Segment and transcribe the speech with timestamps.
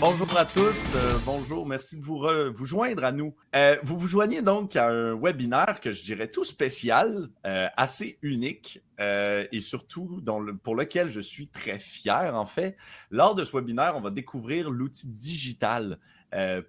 [0.00, 2.24] Bonjour à tous, euh, bonjour, merci de vous,
[2.54, 3.34] vous joindre à nous.
[3.56, 8.16] Euh, vous vous joignez donc à un webinaire que je dirais tout spécial, euh, assez
[8.22, 10.22] unique et surtout
[10.62, 12.76] pour lequel je suis très fier en fait.
[13.10, 15.98] Lors de ce webinaire, on va découvrir l'outil digital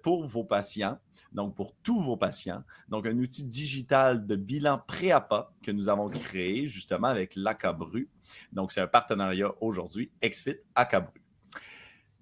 [0.02, 0.98] pour vos patients,
[1.32, 2.64] donc pour tous vos patients.
[2.88, 8.08] Donc un outil digital de bilan pré-APA que nous avons créé justement avec l'ACABRU.
[8.52, 11.19] Donc c'est un partenariat aujourd'hui, XFIT ACABRU.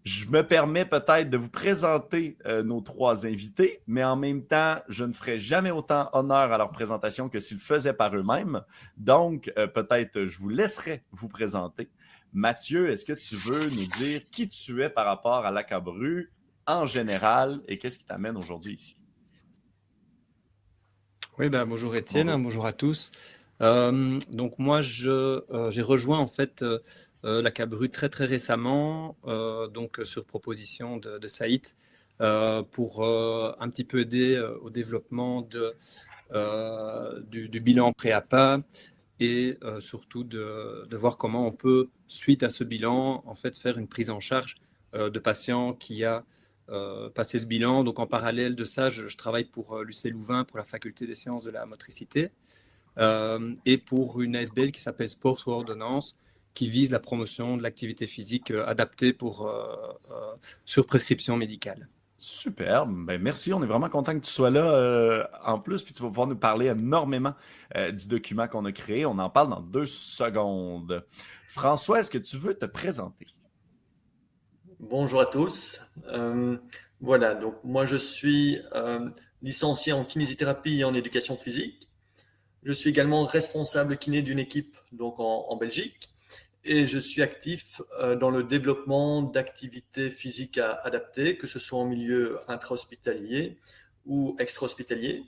[0.09, 4.77] Je me permets peut-être de vous présenter euh, nos trois invités, mais en même temps,
[4.89, 8.63] je ne ferai jamais autant honneur à leur présentation que s'ils le faisaient par eux-mêmes.
[8.97, 11.91] Donc, euh, peut-être je vous laisserai vous présenter.
[12.33, 16.33] Mathieu, est-ce que tu veux nous dire qui tu es par rapport à l'Acabru
[16.67, 18.97] en général et qu'est-ce qui t'amène aujourd'hui ici?
[21.39, 22.65] Oui, ben, bonjour Étienne, bonjour.
[22.65, 23.11] à tous.
[23.61, 26.79] Euh, donc moi, j'ai rejoint en fait euh,
[27.25, 31.67] la Cabru très très récemment, euh, donc sur proposition de, Saïd,
[32.21, 35.75] euh, pour un petit peu aider au développement de,
[37.29, 38.61] du, bilan pré-APA
[39.21, 43.79] et surtout de, de, voir comment on peut, suite à ce bilan, en fait, faire
[43.79, 44.57] une prise en charge
[44.93, 46.25] de patients qui a
[47.15, 47.83] passé ce bilan.
[47.83, 51.45] Donc en parallèle de ça, je, travaille pour l'UC Louvain, pour la faculté des sciences
[51.45, 52.31] de la motricité,
[53.67, 56.17] et pour une ASBL qui s'appelle Sport sous ordonnance,
[56.59, 59.63] qui vise la promotion de l'activité physique euh, adaptée pour, euh,
[60.11, 60.35] euh,
[60.65, 61.89] sur prescription médicale.
[62.17, 66.03] Super, ben merci, on est vraiment content que tu sois là en plus, puis tu
[66.03, 67.33] vas pouvoir nous parler énormément
[67.93, 69.07] du document qu'on a créé.
[69.07, 71.07] On en parle dans deux secondes.
[71.47, 73.29] François, est-ce que tu veux te présenter?
[74.81, 75.81] Bonjour à tous.
[77.01, 78.59] voilà, donc moi je suis
[79.41, 81.89] licencié en kinésithérapie et en éducation physique.
[82.65, 86.18] Je suis également responsable kiné d'une équipe donc en Belgique
[86.65, 91.87] et je suis actif euh, dans le développement d'activités physiques adaptées, que ce soit en
[91.87, 93.59] milieu intra-hospitalier
[94.07, 95.25] ou extra-hospitalier.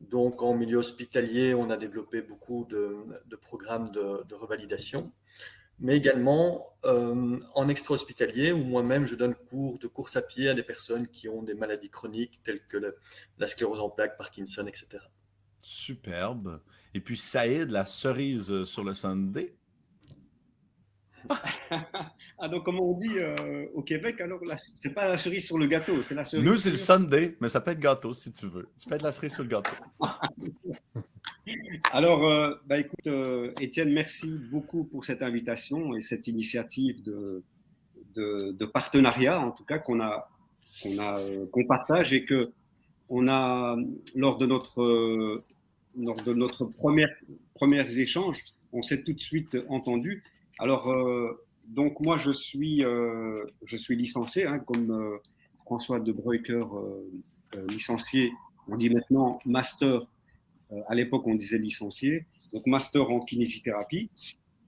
[0.00, 2.96] Donc en milieu hospitalier, on a développé beaucoup de,
[3.40, 5.12] programmes de, revalidation,
[5.78, 10.54] mais également euh, en extra-hospitalier, où moi-même je donne cours de course à pied à
[10.54, 12.94] des personnes qui ont des maladies chroniques telles que
[13.38, 15.02] la sclérose en plaques, Parkinson, etc.
[15.62, 16.60] Superbe.
[16.92, 19.54] Et puis Saïd, la cerise sur le Sunday,
[22.38, 25.66] ah, donc, comme on dit euh, au Québec, alors, c'est pas la cerise sur le
[25.66, 26.44] gâteau, c'est la cerise.
[26.44, 28.68] Nous, c'est le Sunday, mais ça peut être gâteau si tu veux.
[28.78, 29.72] Tu peux être la cerise sur le gâteau.
[31.92, 37.42] alors, euh, bah, écoute, euh, Étienne, merci beaucoup pour cette invitation et cette initiative de,
[38.14, 40.28] de, partenariat, en tout cas, qu'on a,
[40.82, 41.18] qu'on a,
[41.50, 42.50] qu'on partage et que
[43.08, 43.76] on a,
[44.14, 45.38] lors de notre,
[45.96, 47.10] lors de notre première,
[47.54, 50.24] premiers échanges, on s'est tout de suite entendu
[50.58, 55.18] alors, euh, donc moi, je suis, euh, je suis licencié, hein, comme euh,
[55.64, 56.64] François de Breuker,
[57.68, 58.32] licencié.
[58.68, 60.06] On dit maintenant master.
[60.88, 62.24] à l'époque, on disait licencié.
[62.52, 64.10] Donc, master en kinésithérapie.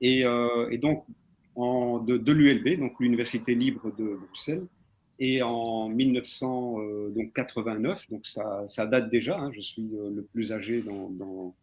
[0.00, 0.24] Et,
[0.80, 1.04] donc,
[1.54, 4.66] en, de, l'ULB, donc l'Université libre de Bruxelles.
[5.20, 11.54] Et en 1989, donc ça, date déjà, hein, je suis le plus âgé dans,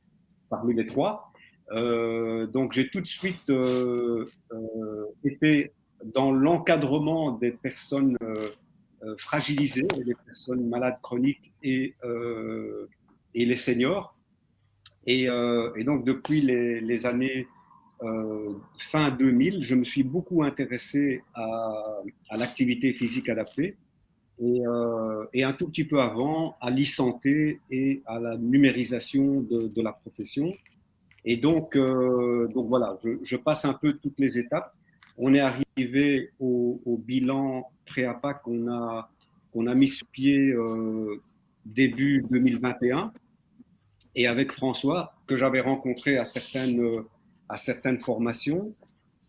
[0.50, 1.34] parmi les trois.
[1.72, 5.72] Euh, donc j'ai tout de suite euh, euh, été
[6.04, 8.18] dans l'encadrement des personnes
[9.18, 11.96] fragilisées, des personnes malades chroniques et,
[13.34, 14.16] et les seniors.
[15.08, 17.48] Et, et donc depuis les, les années
[18.80, 23.76] fin 2000, je me suis beaucoup intéressé à, à l'activité physique adaptée.
[24.40, 24.62] Et,
[25.34, 29.94] et, un tout petit peu avant à l'e-santé et à la numérisation de, de la
[29.94, 30.52] profession.
[31.26, 34.74] Et donc, euh, donc voilà, je, passe un peu toutes les étapes.
[35.18, 39.10] On est arrivé au, bilan pré-APA qu'on a,
[39.52, 41.20] qu'on a mis sur pied euh,
[41.66, 43.12] début 2021.
[44.14, 47.04] Et avec François, que j'avais rencontré à certaines,
[47.50, 48.74] à certaines formations,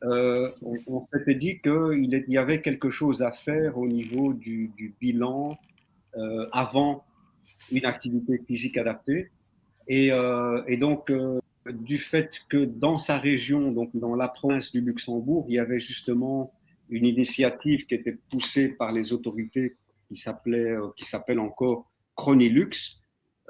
[0.05, 0.51] euh,
[0.87, 5.59] on, s'était dit qu'il y avait quelque chose à faire au niveau du, bilan
[6.53, 7.05] avant
[7.73, 9.31] une activité physique adaptée.
[9.89, 10.11] Et,
[10.67, 11.11] et donc,
[11.73, 15.81] du fait que dans sa région, donc dans la province du Luxembourg, il y avait
[15.81, 16.53] justement
[16.89, 19.77] une initiative qui était poussée par les autorités
[20.09, 22.99] qui s'appelait, euh, qui s'appelle encore Chronilux.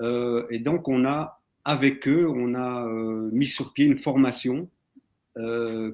[0.00, 4.68] Euh, et donc on a, avec eux, on a euh, mis sur pied une formation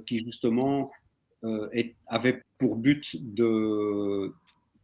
[0.07, 0.93] qui justement
[2.07, 4.33] avait pour but de,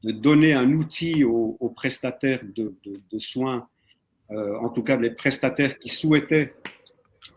[0.03, 2.75] de donner un outil aux, prestataires de,
[3.21, 3.69] soins,
[4.29, 6.55] en tout cas les prestataires qui souhaitaient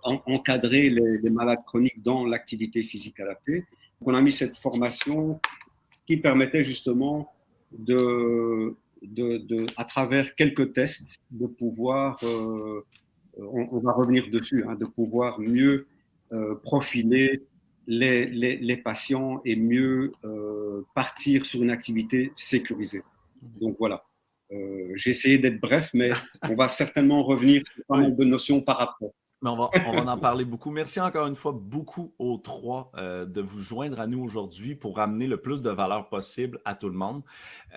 [0.04, 3.66] encadrer les, malades chroniques dans l'activité physique adaptée.
[4.02, 5.40] On a mis cette formation
[6.06, 7.32] qui permettait justement
[7.72, 8.76] de,
[9.78, 12.84] à travers quelques tests, de pouvoir, euh,
[13.38, 15.88] on, va revenir dessus, hein, de pouvoir mieux
[16.32, 17.42] euh, profiler
[17.88, 23.04] les, patients et mieux euh, partir sur une activité sécurisée.
[23.60, 24.04] Donc voilà,
[24.96, 26.12] j'ai essayé d'être bref, mais
[26.44, 29.08] on va certainement revenir sur pas mal de notions par après.
[29.44, 30.70] On va, en parler beaucoup.
[30.70, 35.00] Merci encore une fois beaucoup aux trois euh, de vous joindre à nous aujourd'hui pour
[35.00, 37.24] amener le plus de valeur possible à tout le monde.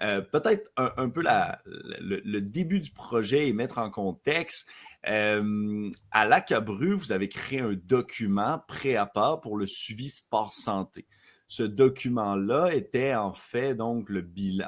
[0.02, 4.68] Euh, peut-être un, peu le, début du projet et mettre en contexte.
[5.08, 10.52] Euh, à l'Acabru, vous avez créé un document prêt à part pour le suivi sport
[10.52, 11.06] santé.
[11.48, 14.10] Ce document-là était en fait donc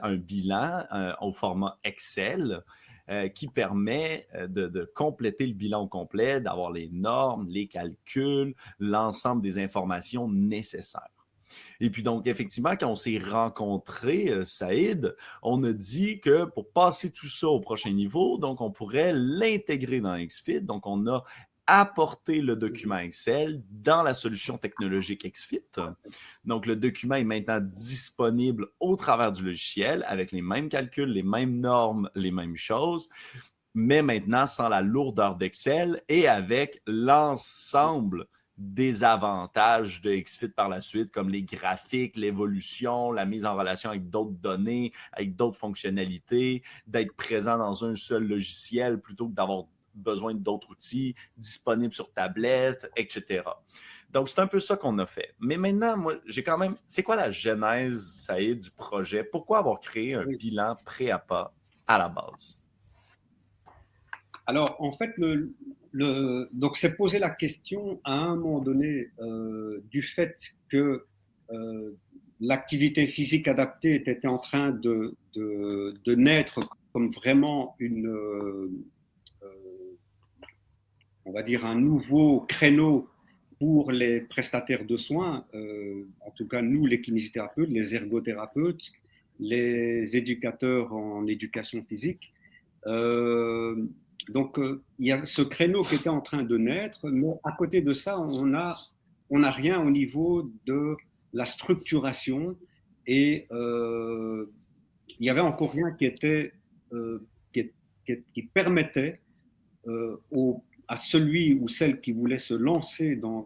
[0.02, 0.84] un bilan
[1.20, 2.62] au format Excel
[3.08, 9.42] euh, qui permet euh, de, compléter le bilan complet, d'avoir les normes, les calculs, l'ensemble
[9.42, 11.08] des informations nécessaires.
[11.78, 16.70] Et puis donc, effectivement, quand on s'est rencontrés, euh, Saïd, on a dit que pour
[16.70, 20.62] passer tout ça au prochain niveau, donc on pourrait l'intégrer dans XFIT.
[20.62, 21.22] Donc, on a
[21.66, 25.80] apporter le document Excel dans la solution technologique XFIT.
[26.44, 31.22] Donc, le document est maintenant disponible au travers du logiciel avec les mêmes calculs, les
[31.22, 33.08] mêmes normes, les mêmes choses,
[33.74, 38.26] mais maintenant sans la lourdeur d'Excel et avec l'ensemble
[38.56, 43.90] des avantages de XFIT par la suite, comme les graphiques, l'évolution, la mise en relation
[43.90, 49.64] avec d'autres données, avec d'autres fonctionnalités, d'être présent dans un seul logiciel plutôt que d'avoir
[49.96, 53.42] besoin d'autres outils disponibles sur tablette, etc.
[54.10, 55.34] Donc, c'est un peu ça qu'on a fait.
[55.40, 56.74] Mais maintenant, moi, j'ai quand même.
[56.86, 59.24] C'est quoi la genèse, ça y est, du projet?
[59.24, 62.60] Pourquoi avoir créé un bilan prêt à la base?
[64.46, 65.52] Alors, en fait, le,
[65.90, 70.36] le donc c'est poser la question à un moment donné euh, du fait
[70.68, 71.04] que
[71.50, 71.96] euh,
[72.40, 76.60] l'activité physique adaptée était en train de, de, de naître
[76.92, 78.70] comme vraiment une, euh,
[81.26, 83.08] on va dire, un nouveau créneau
[83.58, 88.92] pour les prestataires de soins, euh, en tout cas nous, les kinésithérapeutes, les ergothérapeutes,
[89.40, 92.32] les éducateurs en éducation physique.
[92.86, 93.86] Euh,
[94.28, 97.52] donc, euh, il y a ce créneau qui était en train de naître, mais à
[97.52, 98.74] côté de ça, on n'a
[99.28, 100.94] on a rien au niveau de
[101.32, 102.56] la structuration
[103.08, 106.52] et il n'y avait encore rien qui, était,
[107.52, 107.72] qui,
[108.32, 109.20] qui, permettait
[110.30, 113.44] aux à celui ou celle qui voulait se lancer dans,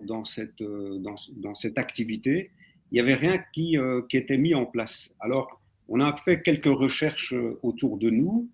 [0.61, 2.51] euh, cette activité,
[2.91, 5.15] il n'y avait rien qui, euh, qui, était mis en place.
[5.21, 8.49] Alors, on a fait quelques recherches euh, autour de nous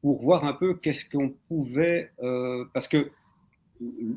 [0.00, 2.10] pour voir un peu qu'est-ce qu'on pouvait...
[2.72, 3.10] parce que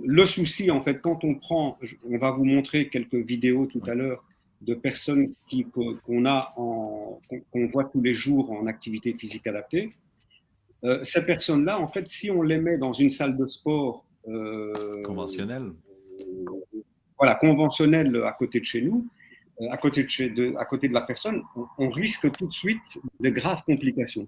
[0.06, 1.78] le souci, en fait, quand on prend...
[2.10, 4.24] On va vous montrer quelques vidéos tout à l'heure
[4.62, 5.34] de personnes
[5.74, 9.92] qu'on voit tous les jours en activité physique adaptée.
[11.02, 14.06] ces personnes-là, en fait, si on les met dans une salle de sport
[15.04, 15.74] conventionnel.
[17.18, 19.08] voilà, conventionnel à côté de chez nous,
[19.62, 21.44] euh, à côté de, chez, à côté de la personne,
[21.78, 24.28] on, risque tout de suite de graves complications.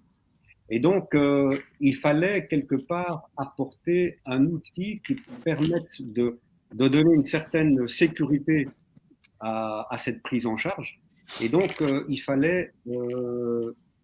[0.70, 6.40] Et donc, euh, il fallait quelque part apporter un outil qui permette de,
[6.74, 8.68] de donner une certaine sécurité
[9.40, 11.00] à, cette prise en charge.
[11.42, 12.74] Et donc, il fallait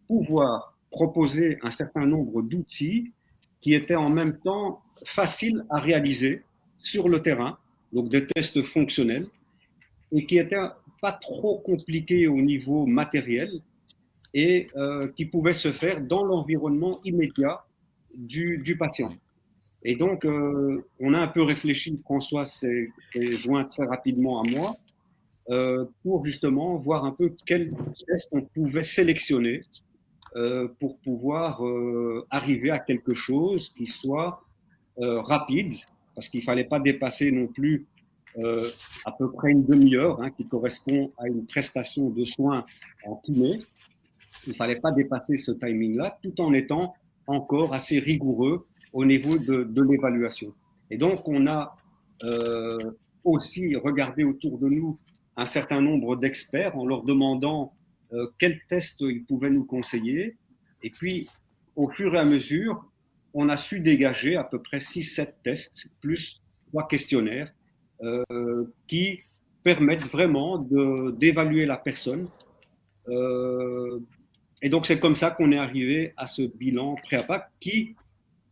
[0.07, 3.11] pouvoir proposer un certain nombre d'outils
[3.61, 6.41] qui étaient en même temps faciles à réaliser
[6.77, 7.57] sur le terrain,
[7.93, 9.27] donc des tests fonctionnels,
[10.11, 10.57] et qui n'étaient
[11.01, 13.61] pas trop compliqués au niveau matériel
[14.33, 17.63] et euh, qui pouvaient se faire dans l'environnement immédiat
[18.15, 19.13] du, patient.
[19.83, 22.89] Et donc, euh, on a un peu réfléchi, François s'est
[23.31, 24.75] joint très rapidement à moi,
[25.49, 27.73] euh, pour justement voir un peu quels
[28.07, 29.61] tests on pouvait sélectionner
[30.79, 34.43] pour pouvoir euh, arriver à quelque chose qui soit
[34.99, 35.73] euh, rapide,
[36.15, 37.87] parce qu'il ne fallait pas dépasser non plus
[39.05, 42.63] à peu près une demi-heure, hein, qui correspond à une prestation de soins
[43.05, 43.59] en kiné.
[44.47, 46.93] Il ne fallait pas dépasser ce timing-là, tout en étant
[47.27, 50.53] encore assez rigoureux au niveau de, de l'évaluation.
[50.89, 51.75] Et donc, on a
[52.23, 52.77] euh,
[53.23, 54.97] aussi regardé autour de nous
[55.37, 57.73] un certain nombre d'experts en leur demandant
[58.13, 60.37] euh, quels tests ils pouvaient nous conseiller?
[60.83, 61.27] Et puis,
[61.75, 62.85] au fur et à mesure,
[63.33, 67.51] on a su dégager à peu près 6-7 tests, plus trois questionnaires,
[68.03, 69.21] euh, qui
[69.63, 70.57] permettent vraiment
[71.13, 72.27] d'évaluer la personne
[73.09, 73.99] euh,
[74.61, 77.95] et donc, c'est comme ça qu'on est arrivé à ce bilan pré-APA qui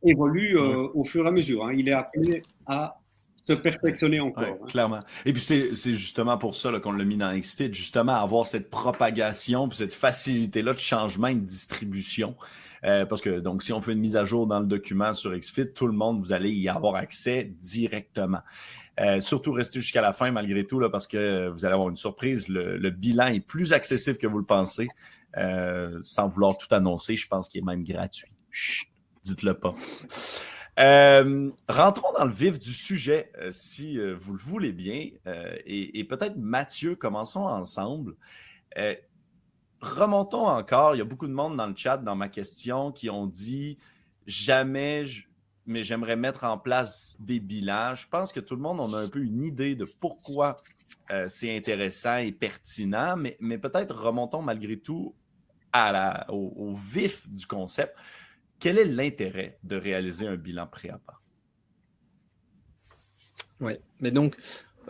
[0.03, 1.65] évolue euh, au fur et à mesure.
[1.65, 1.73] Hein.
[1.73, 2.98] Il est appelé à
[3.45, 4.43] se perfectionner encore.
[4.43, 4.67] Hein.
[4.67, 5.01] Clairement.
[5.25, 9.69] Et puis, c'est justement pour ça qu'on l'a mis dans XFIT, justement, avoir cette propagation,
[9.71, 12.35] cette facilité-là de changement et de distribution.
[12.85, 15.37] Euh, parce que, donc, si on fait une mise à jour dans le document sur
[15.37, 18.41] XFIT, tout le monde, vous allez y avoir accès directement.
[18.99, 21.95] Euh, surtout restez jusqu'à la fin malgré tout, là, parce que vous allez avoir une
[21.95, 22.47] surprise.
[22.47, 24.87] Le, bilan est plus accessible que vous le pensez.
[25.37, 28.31] Euh, sans vouloir tout annoncer, je pense qu'il est même gratuit.
[29.23, 29.75] dites-le pas.
[30.79, 35.09] Euh, rentrons dans le vif du sujet, euh, si vous le voulez bien.
[35.65, 38.15] et, peut-être, Mathieu, commençons ensemble.
[39.81, 40.95] remontons encore.
[40.95, 43.77] Il y a beaucoup de monde dans le chat, dans ma question, qui ont dit
[44.25, 45.05] jamais,
[45.65, 47.95] mais j'aimerais mettre en place des bilans.
[47.95, 50.57] Je pense que tout le monde en a un peu une idée de pourquoi
[51.27, 55.13] c'est intéressant et pertinent, mais peut-être remontons malgré tout
[56.29, 57.95] au, vif du concept.
[58.59, 61.19] Quel est l'intérêt de réaliser un bilan pré-APA?
[63.61, 64.35] Oui, mais donc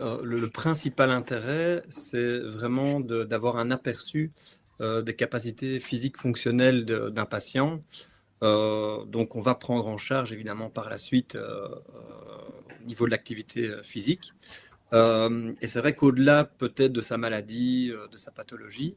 [0.00, 4.32] euh, le, principal intérêt, c'est vraiment d'avoir un aperçu
[4.80, 7.82] euh, des capacités physiques fonctionnelles d'un patient.
[8.42, 13.70] Euh, donc on va prendre en charge évidemment par la suite au niveau de l'activité
[13.82, 14.32] physique.
[14.92, 18.96] et c'est vrai qu'au-delà peut-être de sa maladie, de sa pathologie,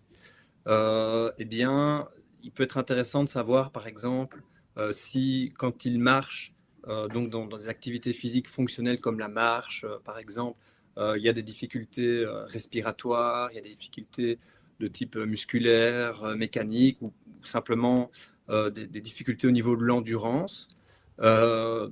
[0.67, 2.07] eh bien,
[2.43, 4.41] il peut être intéressant de savoir, par exemple,
[4.77, 6.53] euh, si quand il marche,
[6.87, 10.57] euh, donc dans, des activités physiques fonctionnelles comme la marche, par exemple,
[10.97, 14.37] il y a des difficultés respiratoires, il y a des difficultés
[14.79, 17.11] de type musculaire, mécanique ou,
[17.41, 18.11] simplement
[18.47, 20.67] des, difficultés au niveau de l'endurance.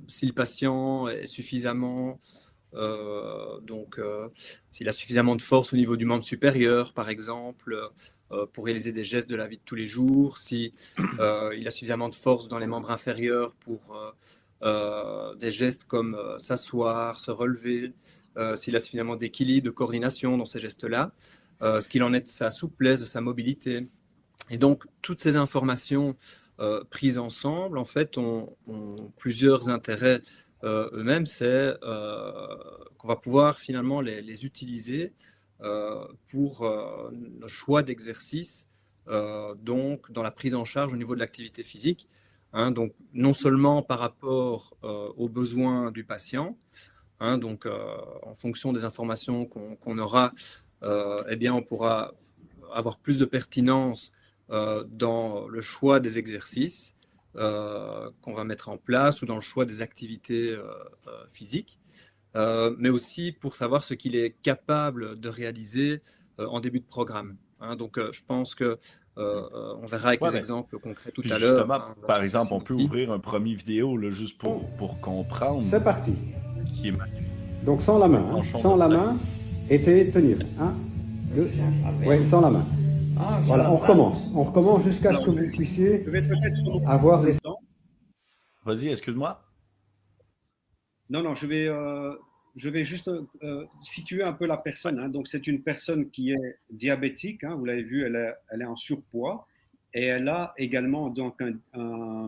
[0.06, 2.20] si le patient est suffisamment
[2.72, 3.98] donc,
[4.70, 7.88] s'il a suffisamment de force au niveau du membre supérieur, par exemple, euh,
[8.52, 10.72] pour réaliser des gestes de la vie de tous les jours, si
[11.18, 13.80] euh, il a suffisamment de force dans les membres inférieurs pour
[14.62, 17.92] euh, des gestes comme s'asseoir, se relever,
[18.54, 21.12] s'il a suffisamment d'équilibre, de coordination dans ces gestes-là,
[21.60, 23.86] ce qu'il en est de sa souplesse, de sa mobilité.
[24.48, 26.16] Et donc, toutes ces informations
[26.88, 28.56] prises ensemble, en fait, ont,
[29.18, 30.22] plusieurs intérêts
[30.64, 31.26] eux-mêmes.
[31.26, 31.76] C'est
[33.02, 35.31] qu'on va pouvoir finalement les, utiliser euh,
[36.30, 38.66] pour euh, le choix d'exercice,
[39.08, 42.08] euh, donc dans la prise en charge au niveau de l'activité physique.
[42.54, 46.58] Hein, donc non seulement par rapport aux besoins du patient,
[47.18, 50.34] hein, donc en fonction des informations qu'on aura,
[50.82, 52.12] eh bien on pourra
[52.74, 54.12] avoir plus de pertinence
[54.50, 56.94] dans le choix des exercices
[57.32, 60.54] qu'on va mettre en place ou dans le choix des activités
[61.30, 61.78] physiques.
[62.34, 66.00] Euh, mais aussi pour savoir ce qu'il est capable de réaliser
[66.38, 67.36] euh, en début de programme.
[67.60, 67.76] Hein.
[67.76, 68.78] donc, euh, je pense que
[69.14, 71.70] on verra avec des exemples concrets tout à l'heure.
[71.70, 75.62] Hein, par exemple, on peut ouvrir un premier vidéo là, juste pour, pour comprendre.
[75.68, 76.14] C'est parti.
[77.62, 78.42] Donc sans la main, hein.
[78.56, 79.18] sans la main,
[79.68, 80.38] et tenir.
[80.58, 80.74] Un,
[81.34, 81.50] deux,
[82.06, 82.64] oui, sans la main.
[83.18, 84.26] Ah, voilà, on recommence.
[84.34, 86.06] On recommence jusqu'à ce que vous puissiez
[86.86, 87.34] avoir les.
[88.64, 89.42] Vas-y, excuse-moi.
[91.12, 92.14] Non, non, je vais, euh,
[92.56, 94.98] je vais juste euh, situer un peu la personne.
[94.98, 95.10] Hein.
[95.10, 97.44] Donc, c'est une personne qui est diabétique.
[97.44, 97.54] Hein.
[97.54, 99.46] vous l'avez vu, elle est, elle est, en surpoids.
[99.92, 102.26] Et elle a également donc euh,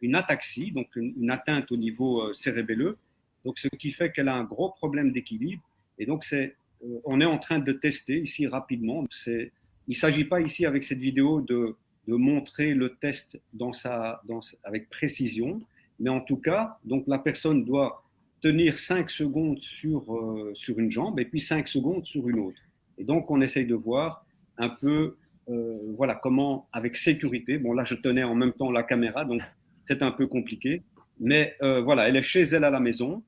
[0.00, 2.98] une ataxie, donc une, atteinte au niveau cérébelleux.
[3.44, 5.62] Donc, ce qui fait qu'elle a un gros problème d'équilibre.
[6.00, 6.56] Et donc, c'est,
[7.04, 9.06] on est en train de tester ici rapidement.
[9.28, 9.50] Il
[9.86, 11.76] ne s'agit pas ici avec cette vidéo de,
[12.08, 15.62] de montrer le test dans sa, dans, avec précision,
[16.00, 18.02] mais en tout cas, donc la personne doit
[18.40, 22.60] tenir 5 secondes sur, euh, sur une jambe et puis 5 secondes sur une autre.
[22.98, 24.24] Et donc, on essaye de voir
[24.58, 25.16] un peu,
[25.48, 29.40] euh, voilà, comment, avec sécurité, bon là, je tenais en même temps la caméra, donc
[29.86, 30.78] c'est un peu compliqué,
[31.20, 33.22] mais euh, voilà, elle est chez elle à la maison.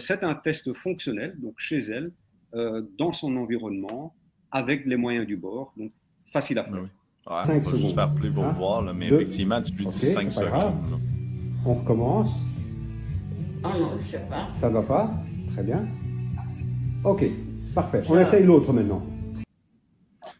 [0.00, 2.12] c'est un test fonctionnel, donc chez elle,
[2.96, 4.14] dans son environnement,
[4.50, 5.90] avec les moyens du bord, donc
[6.32, 6.74] facile à faire.
[6.74, 6.88] Oui.
[7.28, 10.32] Ouais, on va juste faire plus pour voir, là, mais effectivement, tu lui dis 5
[10.32, 11.00] secondes.
[11.66, 12.30] On recommence.
[13.64, 14.48] Ah non, je sais pas.
[14.54, 15.10] Ça ne va pas
[15.52, 15.86] Très bien.
[17.04, 17.24] Ok,
[17.74, 18.02] parfait.
[18.08, 19.02] On essaye l'autre maintenant.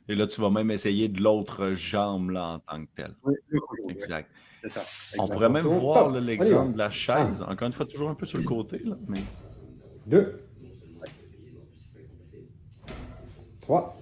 [0.09, 3.15] Et là, tu vas même essayer de l'autre jambe là, en tant que telle.
[3.25, 3.35] Oui,
[3.89, 4.31] exact.
[4.69, 4.83] Ça.
[5.19, 7.43] On pourrait même voir l'exemple de la chaise.
[7.43, 8.81] Encore une fois, toujours un peu sur le côté.
[8.85, 9.21] Là, mais...
[10.07, 10.43] Deux.
[13.61, 13.97] Trois.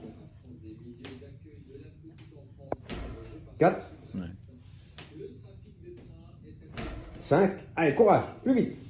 [3.58, 3.84] Quatre.
[7.20, 7.52] Cinq.
[7.74, 8.85] Allez, courage, plus vite.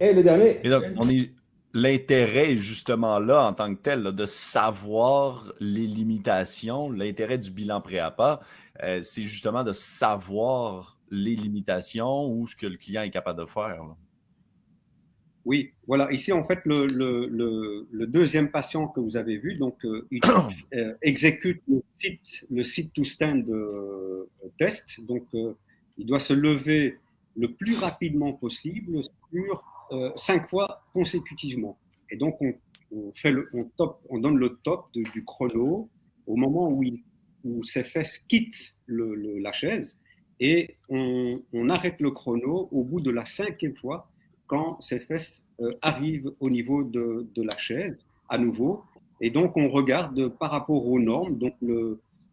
[0.00, 0.58] Et le dernier.
[0.96, 1.30] on est
[1.74, 6.90] l'intérêt est justement là en tant que tel, de savoir les limitations.
[6.90, 8.40] L'intérêt du bilan pré-APA,
[8.82, 13.46] euh, c'est justement de savoir les limitations ou ce que le client est capable de
[13.46, 13.82] faire.
[15.44, 16.10] Oui, voilà.
[16.10, 20.20] Ici, en fait, le, deuxième patient que vous avez vu, donc, euh, il
[20.74, 23.52] euh, exécute le site, le site to stand
[24.58, 25.00] test.
[25.04, 25.26] Donc,
[25.98, 26.98] il doit se lever
[27.36, 31.78] le plus rapidement possible sur euh, cinq fois consécutivement.
[32.10, 33.48] Et donc, on, fait le,
[34.08, 35.88] on, donne le top du chrono
[36.26, 37.02] au moment où, il,
[37.44, 39.98] où ses fesses quittent la chaise
[40.40, 44.08] et on, on, arrête le chrono au bout de la cinquième fois
[44.46, 48.84] quand ses fesses euh, arrivent au niveau de, de, la chaise à nouveau.
[49.20, 51.38] Et donc, on regarde par rapport aux normes.
[51.38, 51.54] Donc,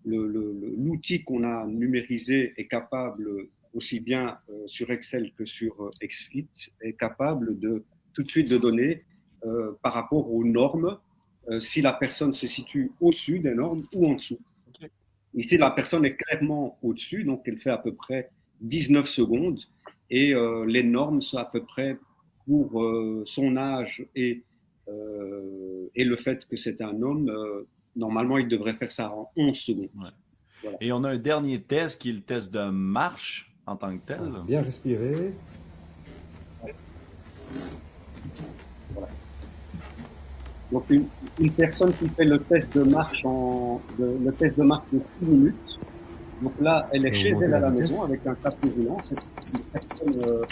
[0.05, 6.71] l'outil qu'on a numérisé est capable aussi bien euh, sur Excel que sur euh, XFIT,
[6.81, 9.03] est capable de tout de suite de donner
[9.45, 10.97] euh, par rapport aux normes
[11.59, 14.39] si la personne se situe au-dessus des normes ou en dessous.
[15.33, 18.29] Ici, la personne est clairement au-dessus, donc elle fait à peu près
[18.61, 19.59] 19 secondes
[20.11, 20.35] et
[20.67, 21.97] les normes sont à peu près
[22.45, 22.85] pour
[23.25, 24.43] son âge et,
[25.95, 30.13] et le fait que c'est un homme, normalement, il devrait faire ça en 11 secondes.
[30.79, 34.01] Et on a un dernier test qui est le test de marche en tant que
[34.05, 34.19] tel.
[34.45, 35.33] Bien respirer.
[40.71, 45.01] Donc une, personne qui fait le test de marche en le test de marche de
[45.01, 45.79] 6 minutes.
[46.41, 48.97] Donc là, elle est chez elle à la maison avec un tapis roulant.
[50.07, 50.43] Euh,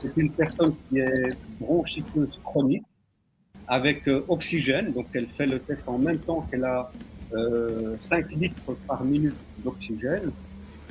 [0.00, 2.84] c'est une, personne qui est bronchiteuse chronique
[3.66, 4.92] avec euh, oxygène.
[4.92, 6.92] Donc elle fait le test en même temps qu'elle a
[7.30, 10.30] 5 euh, litres par minute d'oxygène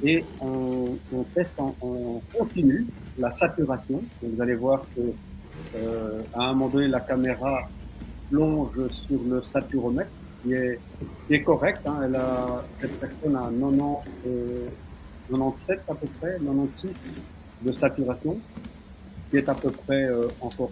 [0.04, 2.86] et on, on teste en, continu
[3.18, 4.04] la saturation.
[4.22, 5.02] vous allez voir que
[5.76, 7.68] euh, à un moment donné, la caméra
[8.30, 10.10] plonge sur le saturomètre,
[10.44, 10.80] qui est,
[11.28, 11.82] qui est correct.
[11.86, 12.02] Hein.
[12.04, 13.82] Elle a, cette personne a 90,
[14.28, 14.68] euh,
[15.30, 16.92] 97 à peu près, 96
[17.64, 18.40] de saturation,
[19.30, 20.72] qui est à peu près euh, encore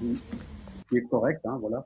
[0.90, 1.42] qui est correct.
[1.46, 1.86] Hein, voilà,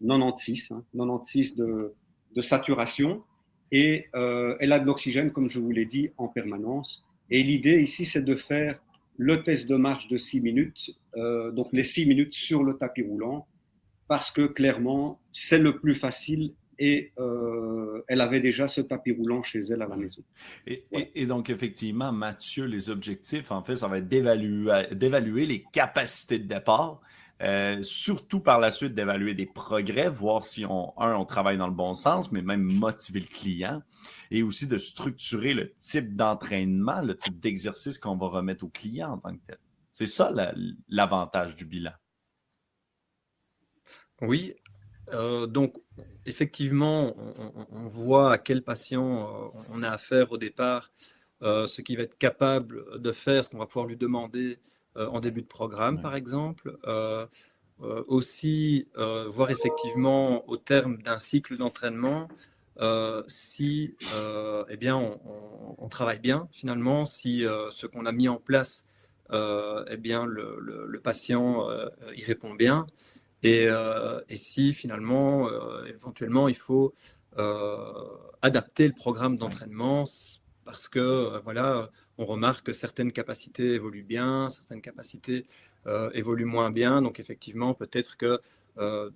[0.00, 1.94] 96, hein, 96 de,
[2.34, 3.22] de saturation
[3.72, 7.04] et euh, elle a de l'oxygène, comme je vous l'ai dit, en permanence.
[7.30, 8.80] Et l'idée ici, c'est de faire
[9.16, 13.02] le test de marche de 6 minutes, euh, donc les 6 minutes sur le tapis
[13.02, 13.46] roulant,
[14.08, 19.42] parce que clairement, c'est le plus facile et euh, elle avait déjà ce tapis roulant
[19.42, 20.22] chez elle à la maison.
[20.66, 26.38] Et, et, donc, effectivement, Mathieu, les objectifs, en fait, ça va être d'évaluer les capacités
[26.38, 27.02] de départ,
[27.42, 31.68] euh, surtout par la suite d'évaluer des progrès, voir si on, un, on travaille dans
[31.68, 33.82] le bon sens, mais même motiver le client,
[34.30, 39.12] et aussi de structurer le type d'entraînement, le type d'exercice qu'on va remettre au client
[39.12, 39.58] en tant que tel.
[39.90, 40.30] C'est ça
[40.88, 41.92] l'avantage du bilan.
[44.20, 44.54] Oui,
[45.14, 45.76] euh, donc
[46.26, 47.16] effectivement,
[47.70, 50.92] on, voit à quel patient euh, on a affaire au départ,
[51.40, 54.58] ce qu'il va être capable de faire, ce qu'on va pouvoir lui demander
[54.96, 56.76] en début de programme, par exemple.
[56.86, 57.26] Euh,
[57.82, 58.88] euh, aussi,
[59.28, 62.28] voir effectivement au terme d'un cycle d'entraînement,
[63.26, 63.96] si
[64.70, 64.96] eh bien,
[65.78, 68.82] on, travaille bien finalement, si ce qu'on a mis en place,
[69.32, 71.66] eh bien, le, patient
[72.14, 72.86] y répond bien,
[73.42, 73.68] et,
[74.28, 75.48] et si finalement,
[75.86, 76.92] éventuellement, il faut
[78.42, 80.04] adapter le programme d'entraînement
[80.66, 85.46] parce que voilà, on remarque que certaines capacités évoluent bien, certaines capacités
[85.86, 87.00] euh, évoluent moins bien.
[87.00, 88.40] Donc effectivement, peut-être que
[88.78, 89.10] euh,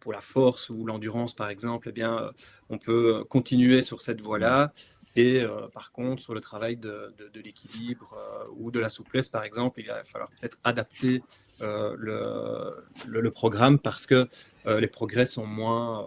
[0.00, 2.32] pour la force ou l'endurance, par exemple, eh bien, euh,
[2.70, 4.72] on peut continuer sur cette voie-là.
[5.14, 8.16] Et par contre, sur le travail de, l'équilibre
[8.56, 11.22] ou de la souplesse, par exemple, il va falloir peut-être adapter
[11.60, 14.26] le, programme parce que
[14.64, 16.06] les progrès sont moins,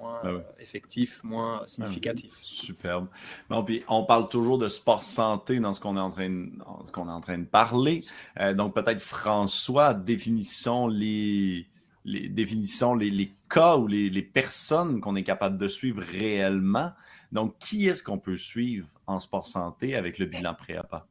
[0.00, 2.32] moins ah effectif, moins significatif.
[2.42, 3.08] superbe.
[3.50, 6.50] on parle toujours de sport santé dans ce qu'on est en train de,
[6.92, 8.04] qu'on est en train de parler.
[8.38, 11.66] Euh, donc peut-être François, définissons les,
[12.04, 16.92] les définissons les, les cas ou les, les personnes qu'on est capable de suivre réellement.
[17.32, 21.06] Donc qui est-ce qu'on peut suivre en sport santé avec le bilan pré-APA?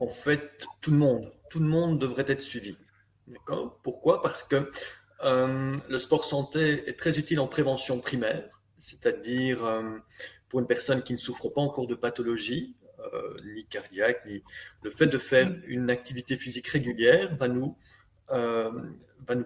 [0.00, 2.76] En fait, tout le monde, tout le monde devrait être suivi.
[3.26, 3.78] D'accord?
[3.82, 4.22] Pourquoi?
[4.22, 4.70] Parce que
[5.24, 9.98] euh, le sport santé est très utile en prévention primaire, c'est-à-dire euh,
[10.48, 14.42] pour une personne qui ne souffre pas encore de pathologie, euh, ni cardiaque, ni
[14.82, 17.76] le fait de faire une activité physique régulière va nous,
[18.30, 19.44] va nous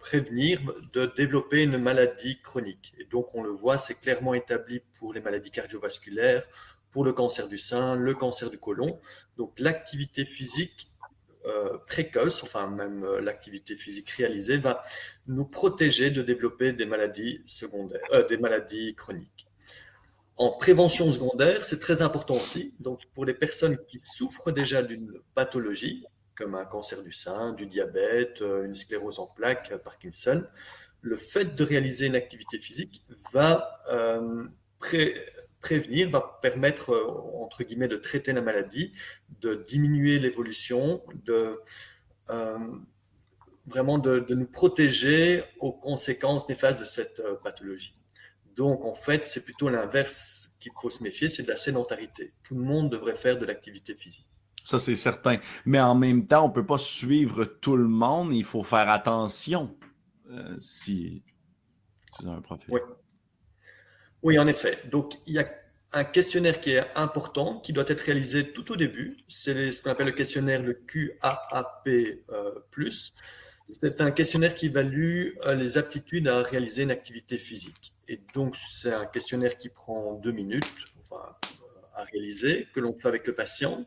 [0.00, 0.60] prévenir
[0.92, 2.94] de développer une maladie chronique.
[2.98, 6.46] Et donc on le voit, c'est clairement établi pour les maladies cardiovasculaires,
[6.90, 9.00] pour le cancer du sein, le cancer du côlon.
[9.36, 10.88] Donc l'activité physique
[11.46, 14.82] euh, précoce, enfin même euh, l'activité physique réalisée, va
[15.26, 19.46] nous protéger de développer des maladies secondaires, euh, des maladies chroniques.
[20.36, 22.74] En prévention secondaire, c'est très important aussi.
[22.80, 26.04] Donc, pour les personnes qui souffrent déjà d'une pathologie,
[26.34, 30.44] comme un cancer du sein, du diabète, une sclérose en plaques, Parkinson,
[31.00, 33.00] le fait de réaliser une activité physique
[33.32, 33.78] va
[35.66, 38.92] prévenir, va permettre, euh, entre guillemets, de traiter la maladie,
[39.40, 41.58] de diminuer l'évolution, de
[42.30, 42.58] euh,
[43.66, 47.96] vraiment de, nous protéger aux conséquences néfastes de cette euh, pathologie.
[48.56, 52.32] Donc, en fait, c'est plutôt l'inverse qu'il faut se méfier, c'est de la sédentarité.
[52.44, 54.26] Tout le monde devrait faire de l'activité physique.
[54.62, 55.38] Ça, c'est certain.
[55.64, 58.32] Mais en même temps, on ne peut pas suivre tout le monde.
[58.32, 59.76] Il faut faire attention
[60.58, 61.22] si
[62.18, 62.66] tu as un profil.
[62.70, 62.80] Oui.
[64.22, 64.78] Oui, en effet.
[64.90, 65.48] Donc, il y a
[65.92, 69.18] un questionnaire qui est important, qui doit être réalisé tout au début.
[69.28, 71.88] C'est ce qu'on appelle le questionnaire, le QAAP.
[72.30, 72.52] Euh,
[73.68, 77.94] c'est un questionnaire qui évalue euh, les aptitudes à réaliser une activité physique.
[78.08, 80.86] Et donc, c'est un questionnaire qui prend deux minutes
[81.94, 83.86] à réaliser, que l'on fait avec le patient.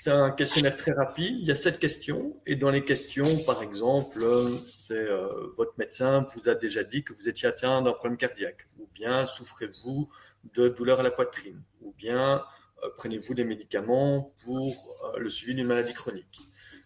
[0.00, 1.38] C'est un questionnaire très rapide.
[1.40, 2.36] Il y a sept questions.
[2.46, 4.24] Et dans les questions, par exemple,
[4.64, 8.68] c'est euh, votre médecin vous a déjà dit que vous étiez atteint d'un problème cardiaque.
[8.78, 10.08] Ou bien souffrez-vous
[10.54, 11.60] de douleur à la poitrine?
[11.82, 12.44] Ou bien
[12.84, 16.38] euh, prenez-vous des médicaments pour euh, le suivi d'une maladie chronique?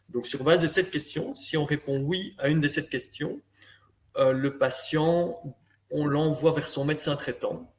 [0.08, 3.42] Donc, sur base de cette question, si on répond oui à une de ces questions,
[4.16, 5.38] le patient,
[5.90, 7.74] on l'envoie vers son médecin traitant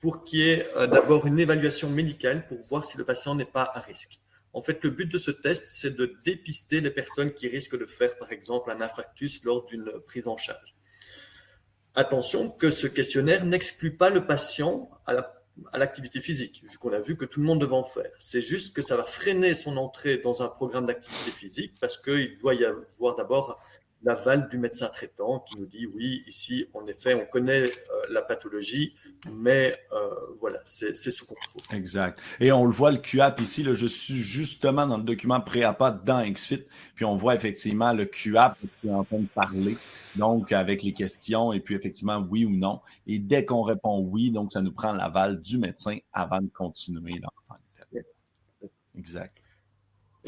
[0.00, 3.70] pour qu'il y ait d'abord une évaluation médicale pour voir si le patient n'est pas
[3.74, 4.18] à risque.
[4.58, 7.86] En fait, le but de ce test, c'est de dépister les personnes qui risquent de
[7.86, 10.74] faire, par exemple, un infarctus lors d'une prise en charge.
[11.94, 17.16] Attention que ce questionnaire n'exclut pas le patient à l'activité physique, vu qu'on a vu
[17.16, 18.10] que tout le monde devait en faire.
[18.18, 22.36] C'est juste que ça va freiner son entrée dans un programme d'activité physique parce qu'il
[22.38, 23.62] doit y avoir d'abord
[24.02, 27.68] l'aval du médecin traitant qui nous dit oui, ici, en effet, on connaît euh,
[28.10, 28.94] la pathologie,
[29.30, 30.08] mais euh,
[30.38, 31.62] voilà, c'est sous contrôle.
[31.72, 32.20] Exact.
[32.40, 35.90] Et on le voit, le QAP ici, là, je suis justement dans le document pré-APA
[36.04, 39.76] dans XFIT, puis on voit effectivement le QAP qui est en train de parler,
[40.16, 42.80] donc avec les questions, et puis effectivement oui ou non.
[43.06, 47.20] Et dès qu'on répond oui, donc ça nous prend l'aval du médecin avant de continuer.
[48.96, 49.42] Exact.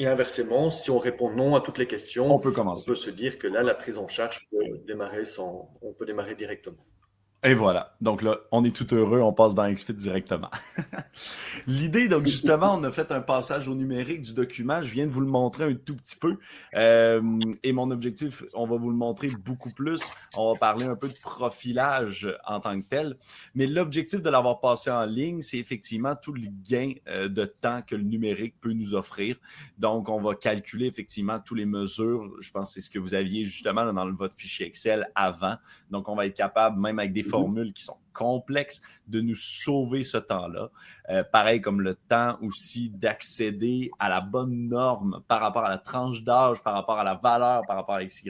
[0.01, 2.85] Et inversement, si on répond non à toutes les questions, on peut, commencer.
[2.89, 6.07] on peut se dire que là, la prise en charge peut démarrer sans, on peut
[6.07, 6.83] démarrer directement.
[7.43, 7.95] Et voilà.
[8.03, 10.51] Donc là, on est tout heureux, on passe dans XFIT directement.
[11.67, 14.83] L'idée, donc justement, on a fait un passage au numérique du document.
[14.83, 16.37] Je viens de vous le montrer un tout petit peu.
[16.75, 17.23] Euh,
[17.63, 20.03] et mon objectif, on va vous le montrer beaucoup plus.
[20.37, 23.17] On va parler un peu de profilage en tant que tel.
[23.55, 27.81] Mais l'objectif de l'avoir passé en ligne, c'est effectivement tout le gain euh, de temps
[27.81, 29.37] que le numérique peut nous offrir.
[29.79, 32.31] Donc, on va calculer effectivement toutes les mesures.
[32.41, 35.55] Je pense que c'est ce que vous aviez justement dans votre fichier Excel avant.
[35.91, 40.03] Donc, on va être capable, même avec des formules qui sont complexes, de nous sauver
[40.03, 40.71] ce temps-là.
[41.09, 45.79] Euh, pareil comme le temps aussi d'accéder à la bonne norme par rapport à la
[45.79, 48.23] tranche d'âge, par rapport à la valeur, par rapport à X.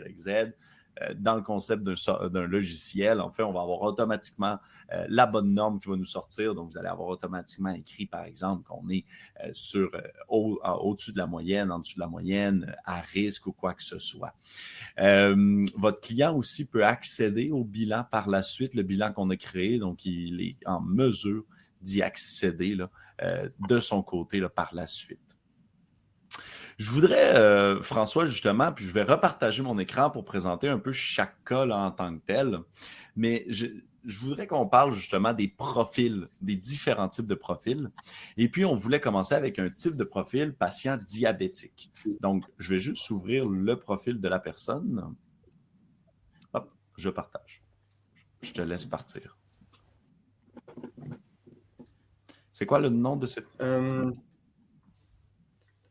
[1.02, 4.58] Euh, dans le concept d'un logiciel, en fait, on va avoir automatiquement
[4.92, 6.54] euh, la bonne norme qui va nous sortir.
[6.54, 9.04] Donc, vous allez avoir automatiquement écrit, par exemple, qu'on est
[9.44, 9.90] euh, sur
[10.28, 13.98] au-dessus de la moyenne, en dessous de la moyenne, à risque ou quoi que ce
[13.98, 14.34] soit.
[14.96, 19.78] votre client aussi peut accéder au bilan par la suite, le bilan qu'on a créé.
[19.78, 21.44] Donc, il est en mesure
[21.80, 22.76] d'y accéder
[23.68, 25.30] de son côté par la suite.
[26.80, 30.92] Je voudrais, euh, François, justement, puis je vais repartager mon écran pour présenter un peu
[30.92, 32.60] chaque cas en tant que tel,
[33.14, 33.66] mais je,
[34.02, 37.90] voudrais qu'on parle justement des profils, des différents types de profils.
[38.38, 41.92] Et puis, on voulait commencer avec un type de profil patient diabétique.
[42.22, 45.14] Donc, je vais juste ouvrir le profil de la personne.
[46.54, 47.62] Hop, je partage.
[48.40, 49.36] Je te laisse partir.
[52.52, 53.48] C'est quoi le nom de cette...
[53.60, 54.10] Euh,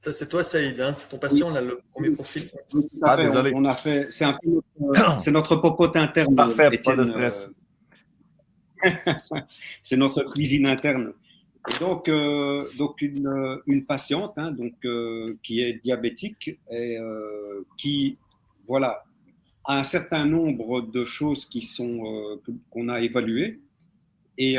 [0.02, 2.50] ça, c'est toi, Saïd, hein c'est ton patient, là, le premier profil.
[3.02, 3.52] Ah, désolé.
[3.54, 6.36] On, a fait, c'est un peu notre, c'est notre popote interne.
[6.36, 7.52] Parfait, pas de stress.
[8.86, 8.90] Euh,
[9.84, 11.12] c'est notre cuisine interne.
[11.70, 16.98] Et donc, euh, donc une, une patiente hein, donc, euh, qui est diabétique et
[17.78, 18.18] qui,
[18.66, 19.04] voilà,
[19.66, 23.60] a un certain nombre de choses qui sont qu'on a évaluées.
[24.38, 24.54] Et,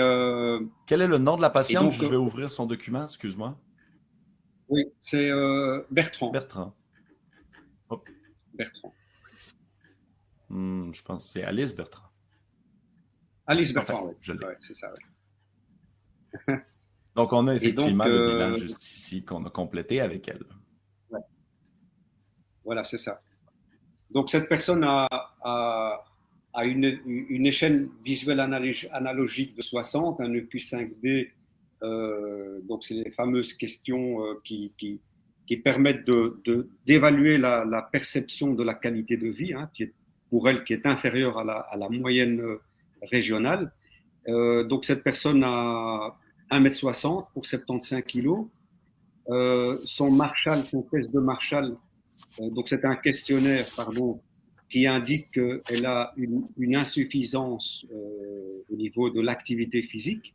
[0.87, 1.93] Quel est le nom de la patiente?
[1.93, 3.57] Je vais ouvrir son document, excuse-moi.
[4.71, 6.31] Oui, c'est euh, Bertrand.
[6.31, 6.75] Bertrand.
[8.55, 8.95] Bertrand.
[10.49, 12.09] Hmm, je pense que c'est Alice Bertrand.
[13.47, 14.15] Alice Bertrand, oui.
[14.61, 16.55] C'est ça, oui.
[17.17, 20.45] donc, on a effectivement le bilan euh, juste ici qu'on a complété avec elle.
[22.65, 23.21] Voilà, c'est ça.
[24.11, 25.09] Donc cette personne a,
[25.43, 26.05] a,
[26.53, 31.07] a une, une, échelle visuelle analogique de 60, un EQ5D.
[31.07, 31.40] Euh,
[31.83, 35.01] donc c'est les fameuses questions euh, qui, qui,
[35.47, 36.09] qui, permettent
[36.87, 39.93] d'évaluer de, la, la, perception de la qualité de vie, hein, qui est,
[40.29, 42.43] pour elle qui est inférieure à la, à la moyenne
[43.03, 43.73] régionale.
[44.29, 46.17] Euh, donc cette personne a
[46.51, 48.29] 1m60 pour 75 kg.
[49.29, 51.77] Euh, son Marshall, son test de Marshall,
[52.41, 54.21] euh, donc c'est un questionnaire, pardon,
[54.69, 60.35] qui indique qu'elle a une, une insuffisance euh, au niveau de l'activité physique.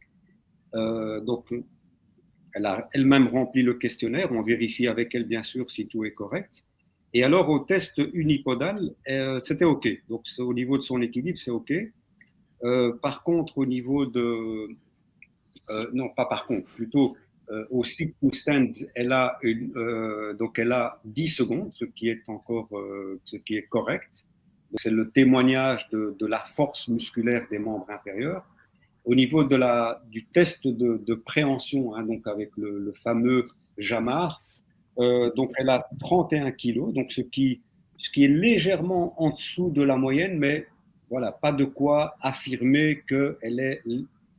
[0.76, 1.54] Euh, donc,
[2.54, 4.32] elle a elle-même rempli le questionnaire.
[4.32, 6.64] On vérifie avec elle, bien sûr, si tout est correct.
[7.14, 9.88] Et alors, au test unipodal, euh, c'était OK.
[10.10, 11.74] Donc, au niveau de son équilibre, c'est OK.
[12.64, 14.70] Euh, par contre, au niveau de.
[15.94, 17.18] Non, pas par contre, plutôt
[17.72, 19.40] au sit to stand, elle a,
[20.38, 22.70] donc elle a 10 secondes, ce qui est encore
[23.24, 24.26] ce qui est correct.
[24.76, 28.46] C'est le témoignage de, la force musculaire des membres inférieurs.
[29.06, 34.42] Au niveau de la, du test de, préhension, hein, donc avec le, fameux Jamar,
[34.98, 37.62] euh, donc elle a 31 kilos, donc ce qui,
[37.98, 40.66] ce qui est légèrement en dessous de la moyenne, mais
[41.10, 43.82] voilà, pas de quoi affirmer qu'elle est,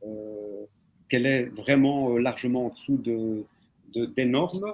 [0.05, 0.65] euh,
[1.07, 3.45] qu'elle est vraiment euh, largement en dessous de,
[3.93, 4.73] de, des normes.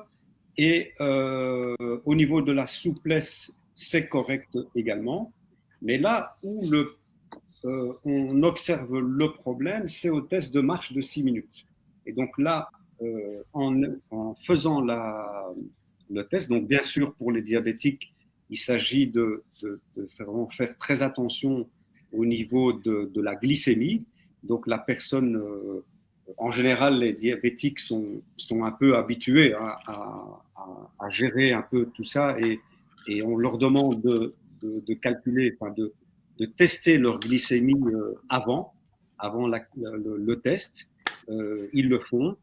[0.56, 5.32] Et au niveau de la souplesse, c'est correct également.
[5.82, 6.96] Mais là où le,
[7.66, 11.66] euh, on observe le problème, c'est au test de marche de 6 minutes.
[12.06, 12.70] Et donc là,
[13.02, 18.14] euh, en, faisant le test, donc bien sûr pour les diabétiques,
[18.50, 21.68] il s'agit de, de, de faire, faire, très attention
[22.12, 24.04] au niveau de, la glycémie.
[24.44, 25.86] Donc la personne, euh,
[26.38, 28.22] en général, les diabétiques sont,
[28.52, 30.42] un peu habitués à,
[31.10, 32.60] gérer un peu tout ça et,
[33.08, 35.94] et on leur demande de, de calculer, enfin de,
[36.40, 38.74] de, tester leur glycémie euh, avant,
[39.18, 40.90] avant la, le, le, test.
[41.30, 42.36] Euh, ils le font.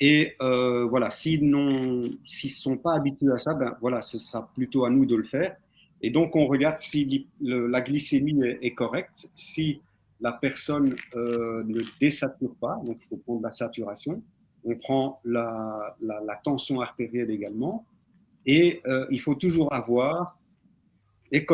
[0.00, 4.84] Et euh, voilà, s'ils ne sont pas habitués à ça, ben voilà, ce sera plutôt
[4.84, 5.56] à nous de le faire.
[6.00, 9.82] Et donc, on regarde si le, la glycémie est, est, correcte, si
[10.20, 14.22] la personne euh, ne désature pas, donc il faut prendre la saturation,
[14.64, 17.84] on prend la, la, la tension artérielle également,
[18.46, 20.38] et euh, il faut toujours avoir
[21.30, 21.46] des,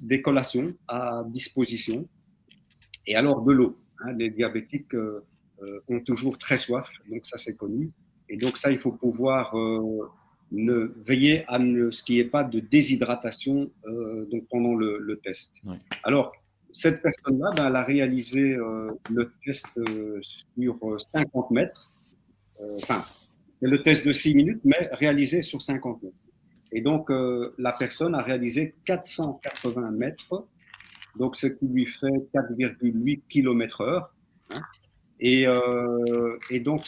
[0.00, 2.08] des collations à disposition,
[3.06, 3.78] et alors de l'eau.
[4.00, 5.24] Hein, les diabétiques euh,
[5.88, 7.90] ont toujours très soif, donc ça c'est connu,
[8.28, 10.08] et donc ça il faut pouvoir euh,
[10.52, 14.98] ne, veiller à ne, ce qu'il n'y ait pas de déshydratation euh, donc pendant le,
[14.98, 15.50] le test.
[15.64, 15.76] Oui.
[16.04, 16.32] Alors,
[16.72, 21.90] cette personne-là, ben, elle a réalisé euh, le test euh, sur 50 mètres.
[22.76, 23.02] Enfin,
[23.60, 26.16] c'est le test de 6 minutes, mais réalisé sur 50 mètres.
[26.72, 27.10] Et donc,
[27.58, 30.46] la personne a réalisé 480 mètres,
[31.18, 34.14] donc ce qui lui fait 4,8 km heure.
[35.20, 36.84] Et, euh, et donc,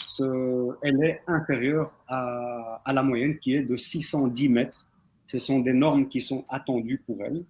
[0.83, 4.87] elle est inférieure à, la moyenne qui est de 610 mètres.
[5.27, 7.45] Ce sont des normes qui sont attendues pour elle.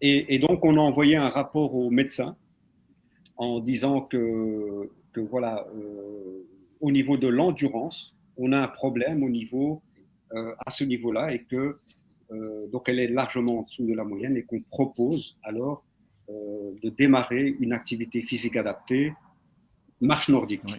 [0.00, 2.36] Et, et donc, on a envoyé un rapport au médecin
[3.40, 6.46] en disant que, que voilà, euh,
[6.80, 9.89] au niveau de l'endurance, on a un problème au niveau, euh,
[10.32, 11.78] à ce niveau-là et que
[12.32, 15.84] euh, donc elle est largement en dessous de la moyenne et qu'on propose alors
[16.28, 19.12] euh, de démarrer une activité physique adaptée
[20.00, 20.62] marche nordique.
[20.64, 20.74] Oui.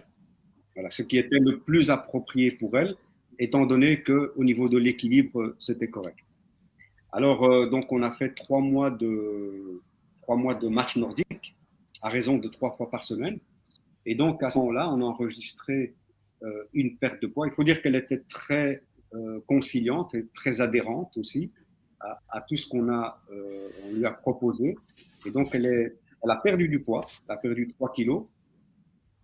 [0.74, 2.96] Voilà, ce qui était le plus approprié pour elle,
[3.38, 6.18] étant donné que au niveau de l'équilibre, c'était correct.
[7.12, 9.82] Alors, euh, donc, on a fait trois mois de
[10.22, 11.54] trois mois de marche nordique
[12.00, 13.38] à raison de trois fois par semaine.
[14.06, 15.94] Et donc, à ce moment-là, on a enregistré
[16.42, 17.46] euh, une perte de poids.
[17.46, 18.91] Il faut dire qu'elle était très euh,
[19.46, 21.50] conciliante et très adhérente aussi
[22.28, 24.76] à, tout ce qu'on a, euh, lui a proposé.
[25.26, 28.24] Et donc, elle, est, elle a perdu du poids, elle a perdu 3 kilos.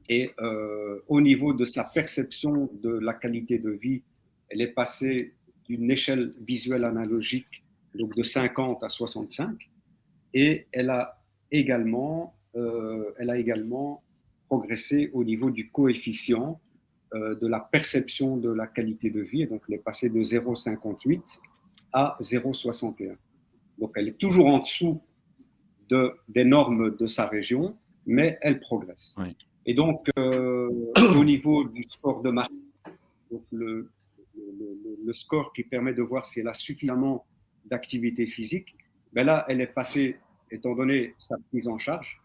[0.09, 4.03] Et euh, au niveau de sa perception de la qualité de vie,
[4.49, 5.35] elle est passée
[5.67, 9.69] d'une échelle visuelle analogique, donc de 50 à 65.
[10.33, 11.21] Et elle a
[11.51, 14.03] également, euh, elle a également
[14.47, 16.68] progressé au niveau du coefficient euh,
[17.15, 19.43] de la perception de la qualité de vie.
[19.43, 21.39] Et donc, elle est passée de 0,58
[21.93, 23.17] à 0,61.
[23.79, 25.01] Donc, elle est toujours en dessous
[25.89, 29.15] de, des normes de sa région, mais elle progresse.
[29.19, 29.37] Oui.
[29.67, 30.71] Et donc, euh,
[31.17, 32.49] au niveau du score de marche,
[33.31, 33.91] donc le,
[34.35, 37.27] le, le, score qui permet de voir si elle a suffisamment
[37.67, 38.75] d'activité physique,
[39.13, 40.17] ben là, elle est passée,
[40.51, 42.19] étant donné sa prise en charge,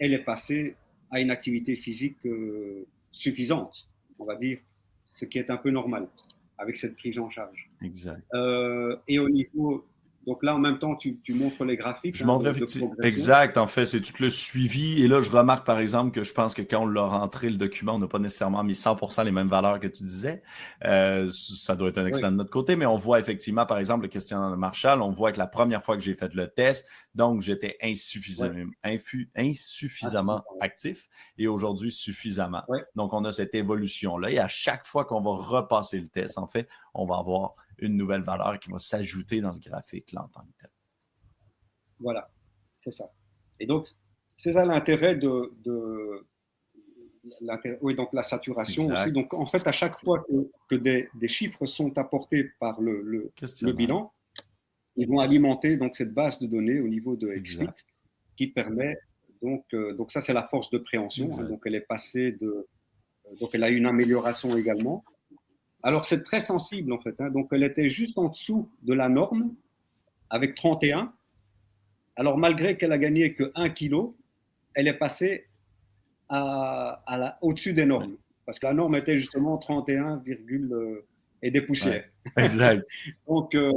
[0.00, 0.76] elle est passée
[1.10, 4.58] à une activité physique euh, suffisante, on va dire,
[5.04, 6.08] ce qui est un peu normal
[6.58, 7.70] avec cette prise en charge.
[7.82, 8.22] Exact.
[8.34, 9.86] Euh, et au niveau
[10.28, 12.14] Donc là, en même temps, tu, montres les graphiques.
[12.14, 12.92] Je hein, montre effectivement.
[13.02, 15.02] Exact, en fait, c'est tout le suivi.
[15.02, 17.56] Et là, je remarque par exemple que je pense que quand on l'a rentré le
[17.56, 20.42] document, on n'a pas nécessairement mis 100% les mêmes valeurs que tu disais.
[20.84, 24.02] Euh, ça doit être un excellent de notre côté, mais on voit effectivement, par exemple,
[24.02, 26.86] le questionnaire de Marshall, on voit que la première fois que j'ai fait le test,
[27.14, 28.70] donc j'étais insuffisamment,
[29.34, 32.64] insuffisamment actif et aujourd'hui suffisamment.
[32.96, 34.30] Donc, on a cette évolution-là.
[34.30, 37.96] Et à chaque fois qu'on va repasser le test, en fait, on va avoir une
[37.96, 40.70] nouvelle valeur qui va s'ajouter dans le graphique là, en tant que tel.
[42.00, 42.30] Voilà,
[42.76, 43.10] c'est ça.
[43.60, 43.88] Et donc,
[44.36, 46.26] c'est ça l'intérêt de, de
[47.80, 49.12] oui, donc la saturation aussi.
[49.12, 50.24] Donc, en fait, à chaque fois
[50.68, 54.12] que, des, chiffres sont apportés par le, le, bilan,
[54.96, 57.68] ils vont alimenter donc cette base de données au niveau de XFIT
[58.36, 58.96] qui permet
[59.42, 61.30] donc, euh, donc ça c'est la force de préhension.
[61.38, 61.44] Hein.
[61.44, 62.66] donc elle est passée de,
[63.40, 65.04] donc elle a une amélioration également.
[65.82, 67.14] Alors, c'est très sensible, en fait.
[67.20, 67.30] Hein.
[67.30, 69.54] Donc, elle était juste en dessous de la norme,
[70.30, 71.12] avec 31.
[72.16, 74.12] Alors, malgré qu'elle a gagné que 1 kg,
[74.74, 75.46] elle est passée
[76.28, 78.16] à, à au-dessus des normes.
[78.44, 81.06] Parce que la norme était justement 31, euh,
[81.42, 82.04] et des poussières.
[82.36, 82.84] exact.
[83.28, 83.72] Donc, euh,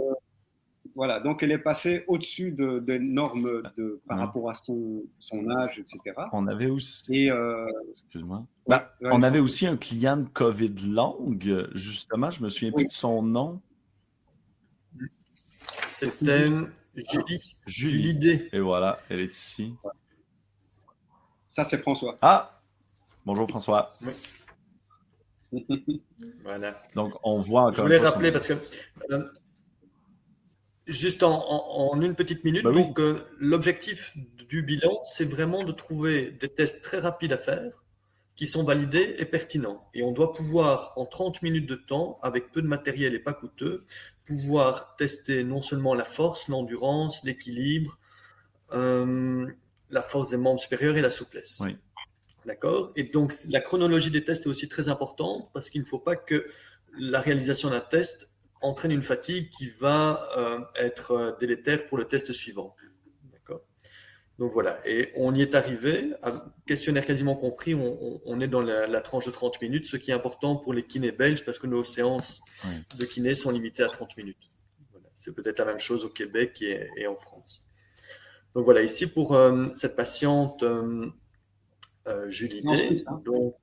[0.96, 5.80] voilà, donc elle est passée au-dessus des normes de, par rapport à son, son, âge,
[5.80, 6.16] etc.
[6.34, 7.30] On avait aussi.
[7.30, 7.66] Euh,
[8.04, 8.46] Excuse-moi.
[8.68, 12.94] Bah, on avait aussi un client de COVID longue, justement, je me souviens plus de
[12.94, 13.62] son nom.
[15.92, 16.50] C'était
[16.96, 17.56] Julie.
[17.68, 18.50] Julie D.
[18.54, 19.76] Et voilà, elle est ici.
[21.48, 22.18] Ça, c'est François.
[22.22, 22.60] Ah
[23.26, 23.96] Bonjour François.
[26.44, 26.76] voilà.
[26.96, 27.76] Donc, on voit encore.
[27.76, 28.54] Je voulais rappeler parce que
[29.12, 29.28] euh,
[30.92, 34.14] Juste en, une petite minute, bah donc euh, l'objectif
[34.50, 37.82] du bilan, c'est vraiment de trouver des tests très rapides à faire,
[38.36, 39.88] qui sont validés et pertinents.
[39.94, 43.34] Et on doit pouvoir, en 30 minutes de temps, avec peu de matériel et pas
[43.34, 43.86] coûteux,
[44.26, 47.98] pouvoir tester non seulement la force, l'endurance, l'équilibre,
[48.74, 49.48] euh,
[49.92, 51.60] la force des membres supérieurs et la souplesse.
[51.62, 51.78] Oui.
[52.46, 52.92] D'accord?
[52.98, 56.18] Et donc la chronologie des tests est aussi très importante parce qu'il ne faut pas
[56.18, 56.48] que
[57.00, 58.31] la réalisation d'un test
[58.62, 62.76] entraîne une fatigue qui va euh, être euh, délétère pour le test suivant.
[63.32, 63.62] D'accord?
[64.40, 66.14] Donc voilà, et on y est arrivé,
[66.66, 70.56] questionnaire quasiment compris, on, est dans la, tranche de 30 minutes, ce qui est important
[70.56, 72.42] pour les kinés belges parce que nos séances
[72.98, 74.52] de kinés sont limitées à 30 minutes.
[75.16, 77.68] C'est peut-être la même chose au Québec et, en France.
[78.56, 80.64] Donc voilà, ici pour euh, cette patiente
[82.30, 82.96] Julie D.
[83.24, 83.56] Donc,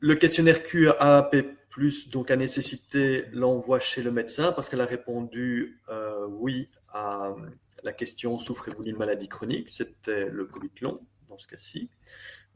[0.00, 1.36] le questionnaire QAP
[1.72, 7.34] plus donc a nécessité l'envoi chez le médecin parce qu'elle a répondu euh, oui à
[7.82, 9.70] la question souffrez-vous d'une maladie chronique?
[9.70, 11.90] C'était le Covid long dans ce cas-ci.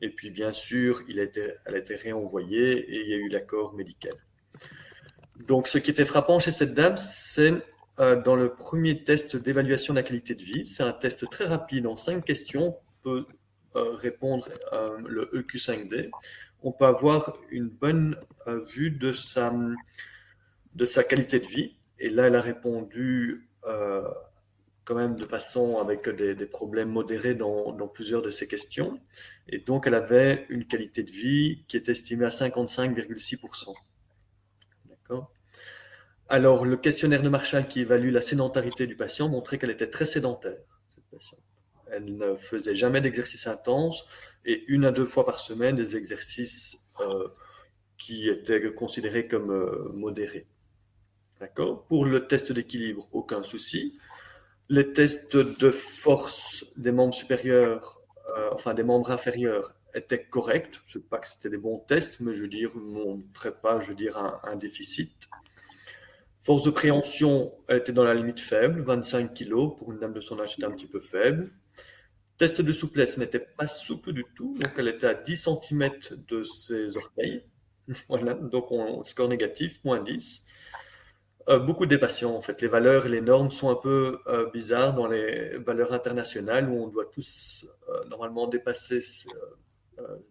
[0.02, 3.16] Et puis bien sûr, il a été, elle a été réenvoyée et il y a
[3.16, 4.12] eu l'accord médical.
[5.48, 7.54] Donc ce qui était frappant chez cette dame, c'est
[7.98, 10.66] euh, dans le premier test d'évaluation de la qualité de vie.
[10.66, 12.76] C'est un test très rapide en cinq questions.
[12.76, 13.26] On peut
[13.76, 14.46] euh, répondre
[15.06, 16.10] le EQ5D
[16.66, 18.16] on peut avoir une bonne
[18.48, 19.54] euh, vue de sa,
[20.74, 21.76] de sa qualité de vie.
[22.00, 24.02] Et là, elle a répondu euh,
[24.84, 28.98] quand même de façon avec des, problèmes modérés dans, plusieurs de ses questions.
[29.48, 33.72] Et donc, elle avait une qualité de vie qui est estimée à 55,6%.
[34.86, 35.30] D'accord?
[36.28, 40.04] Alors, le questionnaire de Marshall qui évalue la sédentarité du patient montrait qu'elle était très
[40.04, 40.56] sédentaire.
[41.92, 44.08] Elle ne faisait jamais d'exercice intense
[44.46, 47.28] et une à deux fois par semaine des exercices euh,
[47.98, 50.46] qui étaient considérés comme euh, modérés.
[51.40, 51.86] D'accord?
[51.86, 53.98] Pour le test d'équilibre, aucun souci.
[54.68, 58.00] Les tests de force des membres supérieurs,
[58.38, 60.80] euh, enfin des membres inférieurs, étaient corrects.
[60.86, 63.54] Je ne sais pas que c'était des bons tests, mais je veux dire, ne montrait
[63.54, 63.92] pas, je
[64.44, 65.12] un déficit.
[66.40, 69.76] Force de préhension était dans la limite faible, 25 kg.
[69.76, 71.50] Pour une dame de son âge, c'était un petit peu faible.
[72.38, 75.90] Test de souplesse n'était pas souple du tout, donc elle était à 10 cm
[76.28, 77.44] de ses orteils.
[78.08, 80.44] Voilà, donc on, score négatif, moins 10.
[81.48, 84.50] Euh, beaucoup des patients, en fait, les valeurs et les normes sont un peu euh,
[84.50, 89.00] bizarres dans les valeurs internationales où on doit tous euh, normalement dépasser,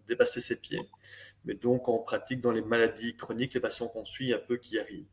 [0.07, 0.81] dépasser ses pieds.
[1.45, 4.77] Mais donc en pratique, dans les maladies chroniques, les patients qu'on suit un peu qui
[4.77, 5.05] arrivent.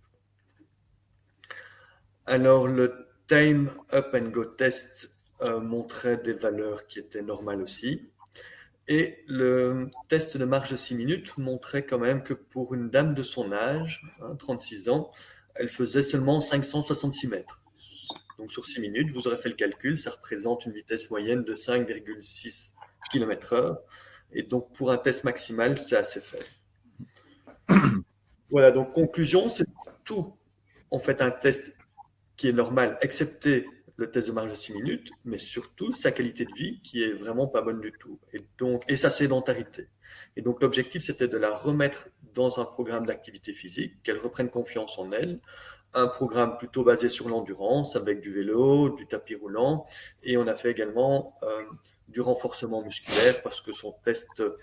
[2.27, 5.13] Alors le time up and go test
[5.43, 8.09] euh, montrait des valeurs qui étaient normales aussi.
[8.89, 13.15] Et le test de marche de 6 minutes montrait quand même que pour une dame
[13.15, 14.05] de son âge,
[14.39, 15.11] 36 hein, ans,
[15.55, 17.63] elle faisait seulement 566 mètres.
[18.39, 21.55] Donc sur 6 minutes, vous aurez fait le calcul, ça représente une vitesse moyenne de
[21.55, 22.75] 5,6
[23.11, 23.79] km/h.
[24.33, 26.45] Et donc pour un test maximal, c'est assez faible.
[28.51, 29.67] voilà, donc conclusion, c'est
[30.05, 30.35] tout
[30.91, 31.77] en fait un test
[32.37, 33.69] qui est normal, excepté
[34.03, 37.13] le test de marche de 6 minutes, mais surtout sa qualité de vie qui est
[37.13, 38.19] vraiment pas bonne du tout.
[38.33, 39.89] Et, donc, et sa sédentarité.
[40.37, 44.99] Et donc l'objectif, c'était de la remettre dans un programme d'activité physique, qu'elle reprenne confiance
[44.99, 45.41] en elle,
[45.95, 49.87] un programme plutôt basé sur l'endurance avec du vélo, du tapis roulant,
[50.23, 51.63] et on a fait également euh,
[52.09, 54.57] du renforcement musculaire parce que son test, euh,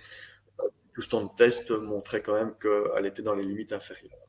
[0.94, 4.28] tout ce temps de test montrait quand même qu'elle était dans les limites inférieures.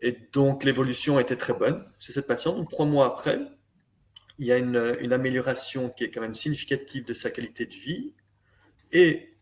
[0.00, 2.56] Et donc l'évolution était très bonne chez cette patiente.
[2.56, 3.38] Donc trois mois après,
[4.38, 8.14] il y a une, amélioration qui est quand même significative de sa qualité de vie
[8.92, 9.34] et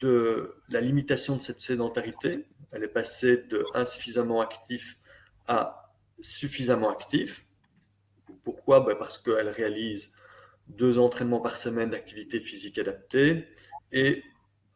[0.00, 2.44] de la limitation de cette sédentarité.
[2.72, 4.96] Elle est passée de insuffisamment actif
[5.46, 7.46] à suffisamment actif.
[8.42, 8.80] Pourquoi?
[8.80, 10.10] Ben Parce qu'elle réalise
[10.68, 13.46] deux entraînements par semaine d'activité physique adaptée
[13.92, 14.22] et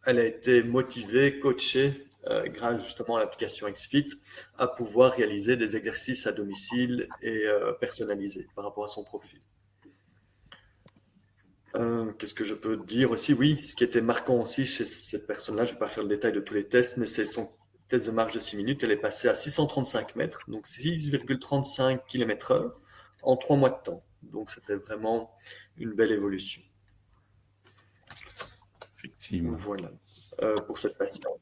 [0.07, 4.09] elle a été motivée, coachée euh, grâce justement à l'application XFIT
[4.59, 9.41] à pouvoir réaliser des exercices à domicile et euh, personnalisés par rapport à son profil.
[11.77, 13.33] Euh, qu'est-ce que je peux dire aussi?
[13.35, 16.09] Oui, ce qui était marquant aussi chez cette personne-là, je ne vais pas faire le
[16.09, 17.53] détail de tous les tests, mais c'est son
[17.89, 18.83] test de marche de 6 minutes.
[18.83, 22.73] Elle est passée à 635 mètres, donc 6,35 km/h
[23.23, 24.05] en 3 mois de temps.
[24.23, 25.31] Donc c'était vraiment
[25.77, 26.63] une belle évolution.
[28.99, 29.53] Effectivement.
[29.53, 29.93] Voilà,
[30.43, 30.93] euh, pour cette.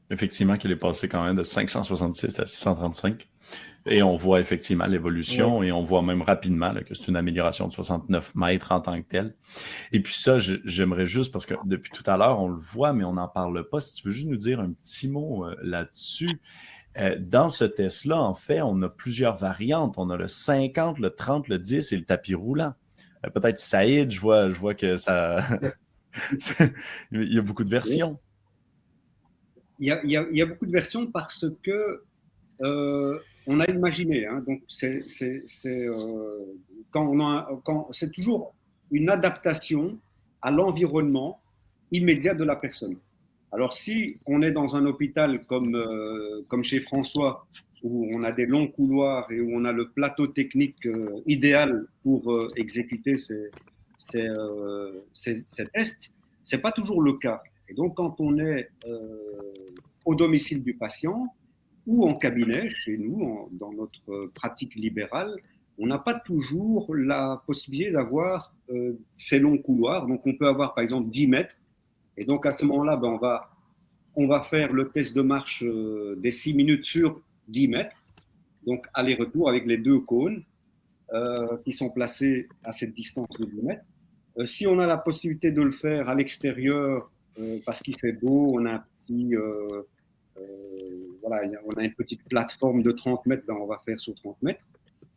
[0.09, 3.27] Effectivement, qu'elle est passée quand même de 566 à 635.
[3.89, 7.73] Et on voit effectivement l'évolution et on voit même rapidement que c'est une amélioration de
[7.73, 9.35] 69 mètres en tant que telle.
[9.93, 13.05] Et puis ça, j'aimerais juste, parce que depuis tout à l'heure, on le voit, mais
[13.05, 13.79] on n'en parle pas.
[13.79, 16.41] Si tu veux juste nous dire un petit mot euh, là-dessus.
[16.97, 19.95] Euh, dans ce test-là, en fait, on a plusieurs variantes.
[19.97, 22.73] On a le 50, le 30, le 10 et le tapis roulant.
[23.25, 25.45] Euh, peut-être Saïd, je vois, je vois que ça.
[27.11, 28.19] il y a beaucoup de versions.
[29.79, 32.01] Il y, a, y a, beaucoup de versions parce que
[33.47, 34.27] on a imaginé.
[34.27, 35.05] Hein, donc, c'est
[35.65, 36.45] euh,
[37.91, 38.53] c'est toujours
[38.91, 39.97] une adaptation
[40.41, 41.39] à l'environnement
[41.91, 42.97] immédiat de la personne.
[43.51, 47.47] Alors, si on est dans un hôpital comme, euh, chez François,
[47.83, 51.85] où on a des longs couloirs et où on a le plateau technique euh, idéal
[52.03, 53.51] pour exécuter ces,
[53.97, 54.25] ces,
[55.13, 56.11] ces, ces tests,
[56.43, 57.41] c'est pas toujours le cas.
[57.69, 58.69] Et donc, quand on est
[60.05, 61.33] au domicile du patient,
[61.87, 65.35] ou en cabinet, chez nous, dans notre pratique libérale,
[65.79, 70.07] on n'a pas toujours la possibilité d'avoir euh, ces longs couloirs.
[70.07, 71.55] Donc, on peut avoir par exemple 10 mètres.
[72.17, 73.19] Et donc, à ce moment-là, ben,
[74.15, 77.95] on, va, faire le test de marche euh, des 6 minutes sur 10 mètres.
[78.65, 80.43] Donc, aller-retour avec les deux cônes
[81.13, 83.85] euh, qui sont placés à cette distance de 10 mètres.
[84.45, 87.11] si on a la possibilité de le faire à l'extérieur,
[87.65, 89.83] parce qu'il fait beau, on a un petit euh,
[91.21, 94.41] voilà, on a une petite plateforme de 30 mètres, ben on va faire sur 30
[94.43, 94.61] mètres.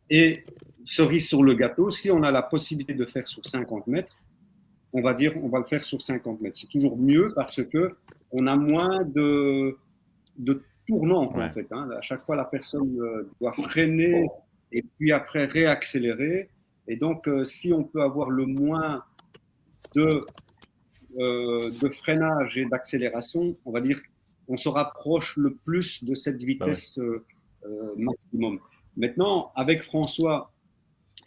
[0.08, 0.44] Et
[0.86, 4.16] cerise sur le gâteau, si on a la possibilité de faire sur 50 mètres,
[4.92, 6.58] on va dire on va le faire sur 50 mètres.
[6.58, 7.94] C'est toujours mieux parce que
[8.32, 9.76] on a moins de,
[10.36, 11.66] de tournants en fait.
[11.70, 11.88] Hein.
[11.96, 14.26] À chaque fois, la personne euh, doit freiner
[14.72, 16.50] et puis après réaccélérer.
[16.88, 19.04] Et donc, euh, si on peut avoir le moins
[19.94, 20.24] de,
[21.18, 24.00] de freinage et d'accélération, on va dire
[24.50, 27.24] on se rapproche le plus de cette vitesse ah euh,
[27.66, 28.58] euh, maximum.
[28.96, 30.52] Maintenant, avec François,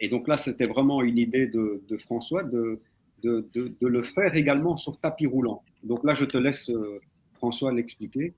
[0.01, 2.81] et donc là, c'était vraiment une idée de, François de,
[3.23, 5.63] de, le faire également sur tapis roulant.
[5.84, 6.99] Donc là, je te laisse, euh,
[7.36, 8.34] François, l'expliquer.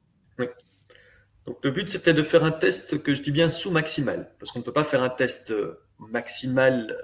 [1.48, 4.60] Donc le but, c'était de faire un test que je dis bien sous-maximal, parce qu'on
[4.60, 5.52] ne peut pas faire un test
[5.98, 6.96] maximal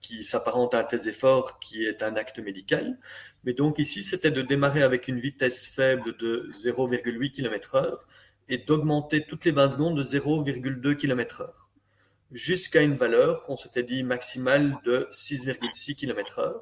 [0.00, 2.98] qui s'apparente à un test d'effort qui est un acte médical.
[3.44, 7.98] Mais donc ici, c'était de démarrer avec une vitesse faible de 0,8 km/h
[8.48, 11.50] et d'augmenter toutes les 20 secondes de 0,2 km/h
[12.32, 16.54] jusqu'à une valeur qu'on s'était dit maximale de 6,6 km/h.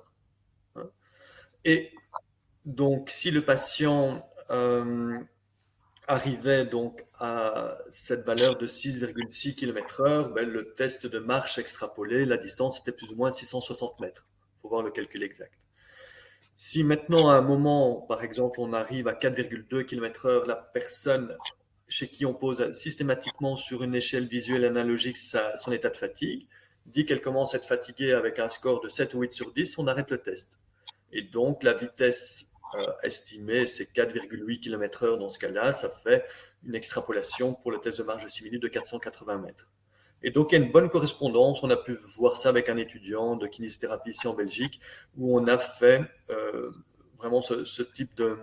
[1.65, 1.93] Et
[2.65, 5.19] donc, si le patient euh,
[6.07, 12.37] arrivait donc à cette valeur de 6,6 km/h, ben, le test de marche extrapolé, la
[12.37, 14.27] distance était plus ou moins 660 mètres.
[14.59, 15.53] Il faut voir le calcul exact.
[16.63, 21.35] Si maintenant, à un moment, par exemple, on arrive à 4,2 km/h, la personne
[21.89, 26.47] chez qui on pose systématiquement sur une échelle visuelle analogique son état de fatigue,
[26.85, 29.79] dit qu'elle commence à être fatiguée avec un score de 7 ou 8 sur 10,
[29.79, 30.61] on arrête le test.
[31.13, 35.73] Et donc, la vitesse euh, estimée, c'est 4,8 km/h dans ce cas-là.
[35.73, 36.27] Ça fait
[36.63, 39.73] une extrapolation pour le test de marche de 6 minutes de 480 mètres.
[40.23, 41.63] Et donc, il y a une bonne correspondance.
[41.63, 44.81] On a pu voir ça avec un étudiant de kinésithérapie ici en Belgique,
[45.17, 46.71] où on a fait euh,
[47.19, 48.39] vraiment ce, type de,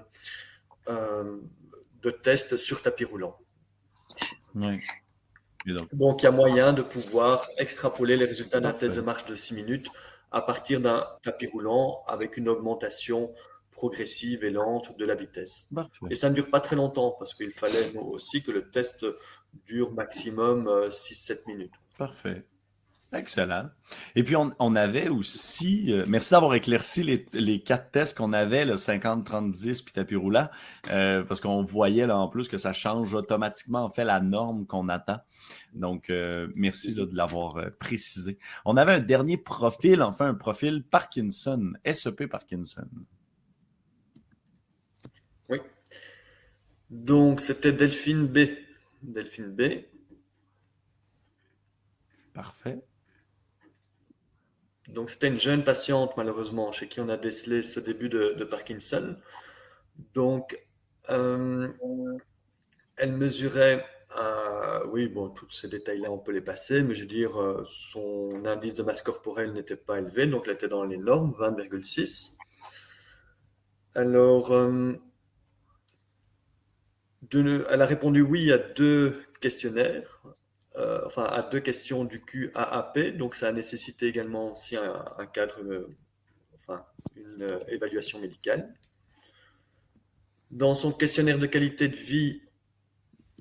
[0.90, 1.38] euh,
[2.02, 3.38] de test sur tapis roulant.
[4.56, 4.80] Oui.
[5.94, 9.36] donc, il y a moyen de pouvoir extrapoler les résultats d'un test de marche de
[9.36, 9.92] 6 minutes
[10.32, 13.34] à partir d'un tapis roulant avec une augmentation
[13.72, 15.70] progressive et lente de la vitesse.
[16.10, 19.06] Et ça ne dure pas très longtemps parce qu'il fallait aussi que le test
[19.66, 21.74] dure maximum 6-7 euh, minutes.
[21.98, 22.46] Parfait.
[23.14, 23.70] Excellent.
[24.16, 28.76] Et puis, on, avait aussi, euh, merci d'avoir éclairci les, quatre tests qu'on avait, le
[28.76, 30.50] 50, 30, 10 puis tapis roulant,
[30.90, 34.66] euh, parce qu'on voyait là en plus que ça change automatiquement, en fait, la norme
[34.66, 35.20] qu'on attend.
[35.74, 38.40] Donc, euh, merci de l'avoir précisé.
[38.66, 42.90] On avait un dernier profil, enfin, un profil Parkinson, SEP Parkinson.
[45.48, 45.60] Oui.
[46.90, 48.67] Donc, c'était Delphine B.
[49.04, 49.86] Delphine B.
[52.34, 52.80] Parfait.
[54.90, 59.18] Donc, c'était une jeune patiente, malheureusement, chez qui on a décelé ce début de, Parkinson.
[60.14, 60.58] Donc,
[61.10, 61.68] euh,
[62.96, 63.86] elle mesurait,
[64.18, 67.64] euh, oui, bon, tous ces détails-là, on peut les passer, mais je veux dire, euh,
[67.66, 72.34] son indice de masse corporelle n'était pas élevé, donc elle était dans les normes, 20,6.
[73.96, 74.52] Alors,
[77.34, 80.22] elle a répondu oui à deux questionnaires.
[80.78, 83.18] Euh, enfin, à deux questions du QAAP.
[83.18, 85.96] Donc, ça a nécessité également aussi un, cadre, euh,
[86.56, 88.72] enfin, une euh, évaluation médicale.
[90.52, 92.44] Dans son questionnaire de qualité de vie,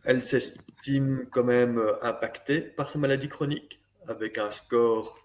[0.05, 5.21] elle s'estime quand même impactée par sa maladie chronique, avec un score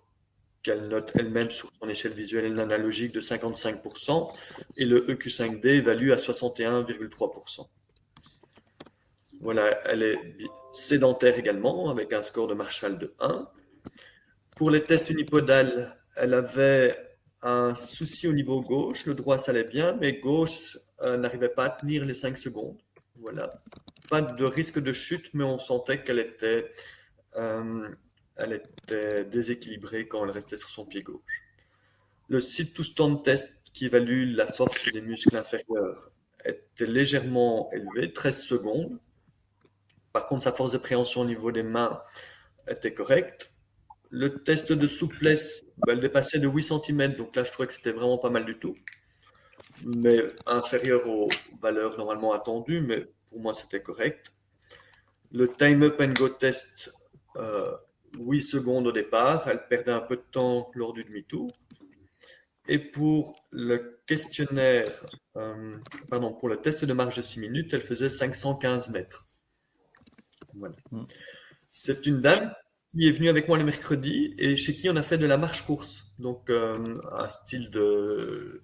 [0.64, 4.34] qu'elle note elle-même sur son échelle visuelle analogique de 55%,
[4.76, 7.68] et le EQ5D évalue à 61,3%.
[9.42, 10.20] Voilà, elle est
[10.72, 13.50] sédentaire également, avec un score de Marshall de 1.
[14.56, 16.96] Pour les tests unipodales, elle avait
[17.42, 19.06] un souci au niveau gauche.
[19.06, 22.78] Le droit, ça allait bien, mais gauche euh, n'arrivait pas à tenir les 5 secondes.
[23.16, 23.64] Voilà.
[24.10, 26.70] Pas de risque de chute, mais on sentait qu'elle était,
[27.36, 27.89] euh,
[28.36, 31.42] elle était déséquilibrée quand elle restait sur son pied gauche.
[32.30, 36.12] Le sit to stand test qui évalue la force des muscles inférieurs
[36.46, 39.00] était légèrement élevé, 13 secondes.
[40.14, 42.01] Par contre, sa force de préhension au niveau des mains
[42.68, 43.51] était correcte.
[44.09, 47.74] Le test de souplesse, bah, elle dépassait de 8 cm, donc là, je trouvais que
[47.74, 48.76] c'était vraiment pas mal du tout.
[49.84, 51.30] Mais inférieur aux
[51.62, 54.34] valeurs normalement attendues, mais pour moi, c'était correct.
[55.32, 56.93] Le time up and go test,
[57.36, 61.51] 8 euh, secondes au départ, elle perdait un peu de temps lors du demi-tour.
[62.68, 65.05] Et pour le questionnaire,
[65.38, 65.78] euh,
[66.09, 69.28] pardon, pour le test de marche de 6 minutes, elle faisait 515 mètres.
[70.54, 71.04] Mm.
[71.74, 72.54] C'est une dame
[72.93, 75.38] qui est venue avec moi le mercredi et chez qui on a fait de la
[75.38, 76.06] marche-course.
[76.20, 76.78] Donc, euh,
[77.18, 78.62] un style de,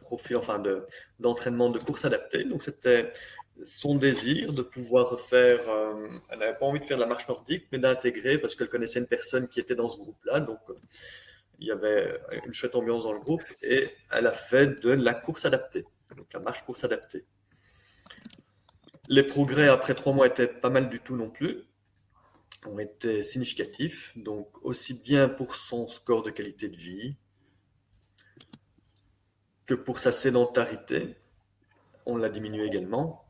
[0.00, 0.62] profil, enfin,
[1.20, 2.44] d'entraînement de, course adapté.
[2.44, 3.12] Donc, c'était
[3.62, 5.60] son désir de pouvoir refaire.
[5.68, 8.68] Euh, elle n'avait pas envie de faire de la marche nordique, mais d'intégrer parce qu'elle
[8.68, 10.40] connaissait une personne qui était dans ce groupe-là.
[10.40, 10.74] Donc, euh,
[11.58, 15.14] il y avait une chouette ambiance dans le groupe et elle a fait de la
[15.14, 15.84] course adaptée,
[16.14, 17.24] donc la marche-course adaptée.
[19.08, 21.64] Les progrès après trois mois étaient pas mal du tout non plus,
[22.66, 27.16] ont été significatifs, donc aussi bien pour son score de qualité de vie
[29.66, 31.16] que pour sa sédentarité.
[32.06, 33.24] On l'a diminué également.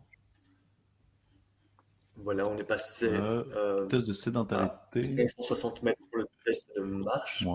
[2.16, 3.08] Voilà, on est passé.
[3.08, 5.02] Euh, euh test de sédentarité.
[5.02, 7.46] 560 mètres pour le test de marche.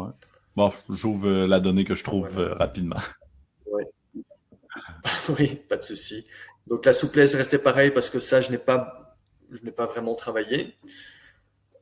[0.55, 2.99] Bon, j'ouvre la donnée que je trouve euh, rapidement.
[5.37, 6.25] oui, pas de souci.
[6.71, 9.13] Donc la souplesse restait pareil parce que ça, je n'ai pas,
[9.51, 10.73] je n'ai pas vraiment travaillé.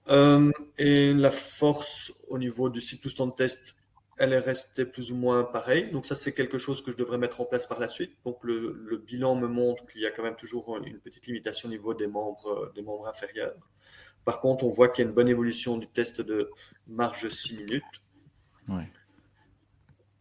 [0.07, 3.75] Euh, et la force au niveau du to stand test,
[4.17, 5.91] elle est restée plus ou moins pareille.
[5.91, 8.17] Donc ça, c'est quelque chose que je devrais mettre en place par la suite.
[8.25, 11.71] Donc le, bilan me montre qu'il y a quand même toujours une petite limitation au
[11.71, 13.53] niveau des membres, des membres inférieurs.
[14.25, 16.49] Par contre, on voit qu'il y a une bonne évolution du test de
[16.87, 17.83] marge 6 minutes.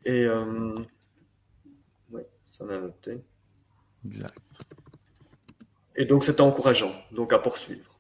[0.05, 0.75] Et euh,
[2.11, 3.23] oui, ça en a noté.
[4.07, 4.35] Exact.
[5.97, 7.99] Et donc, c'était encourageant, donc à poursuivre.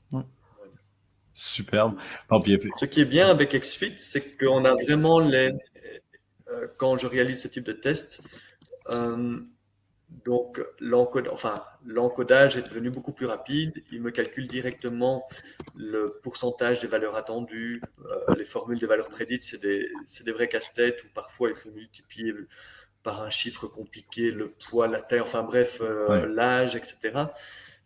[1.38, 1.96] Superbe.
[2.80, 5.52] Ce qui est bien avec XFIT, c'est qu'on a vraiment les.
[6.48, 8.20] Euh, quand je réalise ce type de test,
[8.90, 9.38] euh,
[10.24, 11.54] donc l'encodage enfin,
[11.86, 13.80] est devenu beaucoup plus rapide.
[13.92, 15.28] Il me calcule directement
[15.76, 17.82] le pourcentage des valeurs attendues.
[18.04, 19.88] Euh, les formules des valeurs prédites, c'est des,
[20.24, 22.34] des, vrais casse-têtes où parfois il faut multiplier
[23.02, 27.26] par un chiffre compliqué, le poids, la taille, enfin bref, euh, l'âge, etc.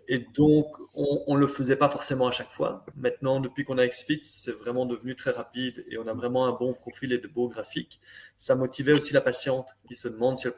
[0.09, 2.85] Et donc, on ne le faisait pas forcément à chaque fois.
[2.97, 6.53] Maintenant, depuis qu'on a XFIT, c'est vraiment devenu très rapide et on a vraiment un
[6.53, 8.01] bon profil et de beaux graphiques.
[8.37, 10.55] Ça motivait aussi la patiente qui se demande si elle,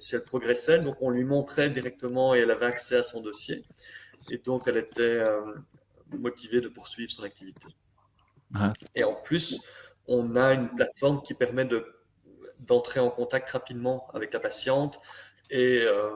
[0.00, 0.80] si elle progressait.
[0.80, 3.64] Donc, on lui montrait directement et elle avait accès à son dossier.
[4.28, 5.40] Et donc, elle était, euh,
[6.18, 7.68] motivé de poursuivre son activité.
[8.94, 9.60] Et en plus,
[10.08, 11.64] on a une plateforme qui permet
[12.60, 15.00] d'entrer en contact rapidement avec la patiente
[15.50, 16.10] et euh,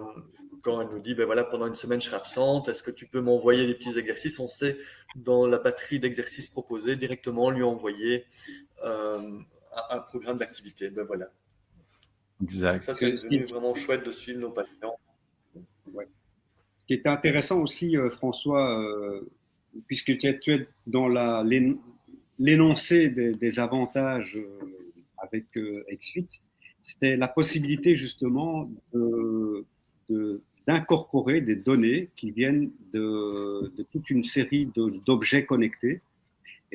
[0.64, 3.06] quand elle nous dit, ben voilà, pendant une semaine, je serai absente, est-ce que tu
[3.06, 4.40] peux m'envoyer des petits exercices?
[4.40, 4.78] On sait,
[5.14, 8.24] dans la batterie d'exercices proposés, directement lui envoyer
[8.82, 9.38] euh,
[9.90, 10.88] un, programme d'activité.
[10.88, 11.30] Ben voilà.
[12.42, 12.82] Exact.
[12.82, 13.14] Ça, c'est
[13.46, 14.96] vraiment chouette de suivre nos patients.
[16.76, 19.30] Ce qui était intéressant aussi, euh, François, euh,
[19.86, 21.08] puisque tu es, dans
[22.38, 24.38] l'énoncé des, avantages
[25.24, 25.46] avec
[25.90, 26.40] XFIT,
[26.82, 28.70] c'était la possibilité justement
[30.66, 34.70] d'incorporer des données qui viennent de, toute une série
[35.06, 36.00] d'objets connectés.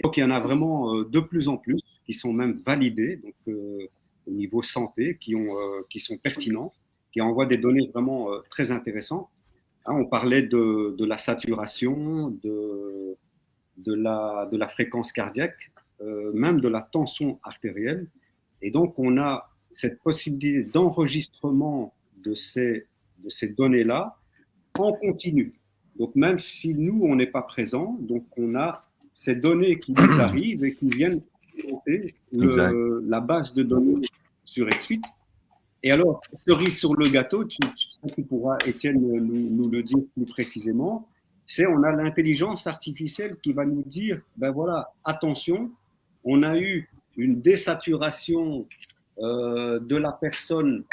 [0.04, 3.20] Donc, il y en a vraiment euh, de plus en plus qui sont même validés
[3.48, 3.88] euh,
[4.28, 6.74] au niveau santé, qui, ont, euh, qui sont pertinents,
[7.12, 9.28] qui envoient des données vraiment très intéressantes.
[9.86, 13.18] Hein, on parlait de, la saturation, de
[13.94, 15.72] la fréquence cardiaque,
[16.34, 18.08] même de la tension artérielle.
[18.62, 22.86] Et donc, on a cette possibilité d'enregistrement de ces
[23.24, 24.18] de ces données-là
[24.78, 25.60] en continu.
[25.98, 29.98] Donc même si nous, on n'est pas présent, donc on a ces données qui nous
[30.20, 31.22] arrivent et qui viennent
[31.58, 34.08] augmenter la base de données
[34.46, 35.02] sur XFIT.
[35.84, 37.58] Et alors, cerise sur le gâteau, tu,
[38.16, 41.08] tu, pourras, Étienne, nous, nous, le dire plus précisément,
[41.48, 45.72] c'est on a l'intelligence artificielle qui va nous dire, ben voilà, attention,
[46.26, 46.90] on a eu
[47.20, 48.66] une désaturation
[49.22, 50.84] euh, de la personne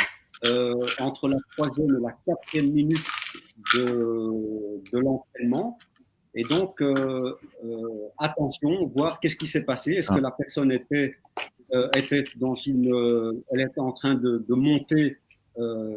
[0.45, 3.07] euh, entre la troisième et la quatrième minute
[3.75, 5.79] de, de l'entraînement.
[6.35, 7.35] Et donc, euh,
[8.19, 9.93] attention, voir qu'est-ce qui s'est passé.
[9.93, 10.21] Est-ce que ah.
[10.21, 11.17] la personne était,
[11.97, 15.17] était dans une, elle était en train de, de monter.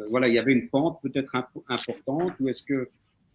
[0.08, 1.34] voilà, il y avait une pente peut-être
[1.68, 2.88] importante, ou est-ce que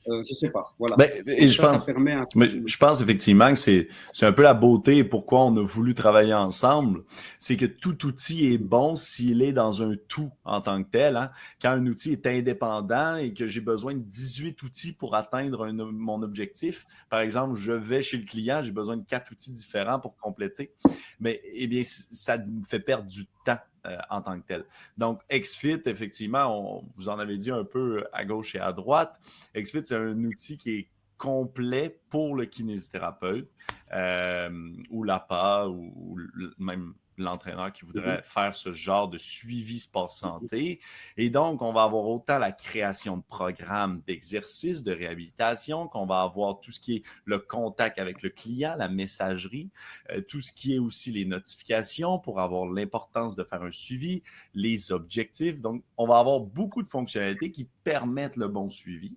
[0.08, 0.64] euh, je sais pas.
[0.78, 0.96] Voilà.
[0.96, 1.88] Ben, et je, pense,
[2.36, 5.62] mais je pense effectivement que c'est, c'est un peu la beauté et pourquoi on a
[5.62, 7.04] voulu travailler ensemble.
[7.40, 11.18] C'est que tout outil est bon s'il est dans un tout en tant que tel.
[11.18, 11.32] Hein.
[11.62, 16.22] Quand un outil est indépendant et que j'ai besoin de 18 outils pour atteindre mon
[16.22, 20.16] objectif, par exemple, je vais chez le client, j'ai besoin de quatre outils différents pour
[20.18, 20.74] compléter.
[21.20, 24.66] Mais eh bien, ça me fait perdre du temps euh, en tant que tel.
[24.98, 29.20] Donc, XFIT, effectivement, on, vous en avez dit un peu à gauche et à droite.
[29.56, 33.50] XFIT, c'est un outil qui est complet pour le kinésithérapeute
[33.94, 36.18] euh, ou l'APA ou,
[36.58, 38.24] même l'entraîneur qui voudrait mhm.
[38.24, 40.80] faire ce genre de suivi sport santé.
[41.18, 46.22] Et donc, on va avoir autant la création de programmes d'exercices, de réhabilitation, qu'on va
[46.22, 49.70] avoir tout ce qui est le contact avec le client, la messagerie,
[50.12, 54.24] euh, tout ce qui est aussi les notifications pour avoir l'importance de faire un suivi,
[54.54, 55.62] les objectifs.
[55.62, 59.16] Donc, on va avoir beaucoup de fonctionnalités qui permettent le bon suivi.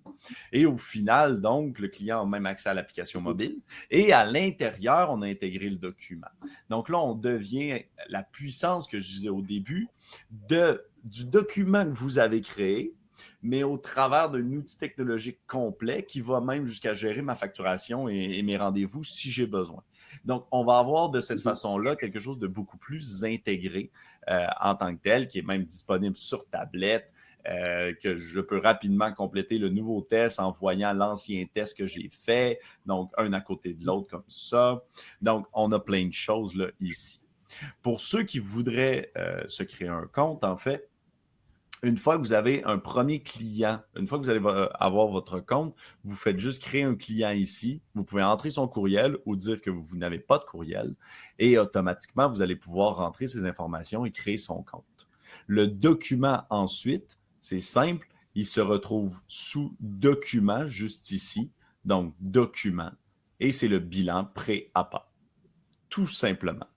[0.53, 3.57] Et au final, donc, le client a même accès à l'application mobile.
[3.89, 6.27] Et à l'intérieur, on a intégré le document.
[6.69, 9.89] Donc là, on devient la puissance que je disais au début
[10.47, 12.93] de, du document que vous avez créé,
[13.41, 18.41] mais au travers d'un outil technologique complet qui va même jusqu'à gérer ma facturation et,
[18.43, 19.83] mes rendez-vous si j'ai besoin.
[20.25, 21.43] Donc, on va avoir de cette mhm.
[21.43, 23.89] façon-là quelque chose de beaucoup plus intégré
[24.29, 27.11] euh, en tant que tel, qui est même disponible sur tablette,
[27.47, 32.09] euh, que je peux rapidement compléter le nouveau test en voyant l'ancien test que j'ai
[32.11, 34.83] fait, donc un à côté de l'autre comme ça.
[35.21, 37.21] Donc, on a plein de choses là, ici.
[37.81, 40.89] Pour ceux qui voudraient euh, se créer un compte, en fait,
[41.81, 44.41] une fois que vous avez un premier client, une fois que vous allez
[44.79, 47.81] avoir votre compte, vous faites juste créer un client ici.
[47.95, 50.95] Vous pouvez entrer son courriel ou dire que vous, n'avez pas de courriel
[51.37, 54.83] et automatiquement, vous allez pouvoir rentrer ces informations et créer son compte.
[55.47, 61.51] Le document ensuite, c'est simple, il se retrouve sous document juste ici.
[61.85, 62.91] Donc, document.
[63.39, 65.09] Et c'est le bilan pré-APA.
[65.89, 66.67] Tout simplement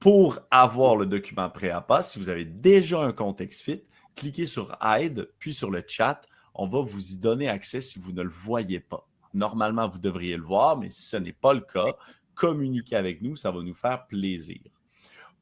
[0.00, 5.30] pour avoir le document pas, si vous avez déjà un compte XFIT, cliquez sur Aide,
[5.38, 6.22] puis sur le chat.
[6.54, 9.08] On va vous y donner accès si vous ne le voyez pas.
[9.34, 11.96] Normalement, vous devriez le voir, mais si ce n'est pas le cas,
[12.34, 14.60] communiquez avec nous, ça va nous faire plaisir.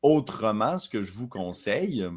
[0.08, 2.08] Autrement, ce que je vous conseille,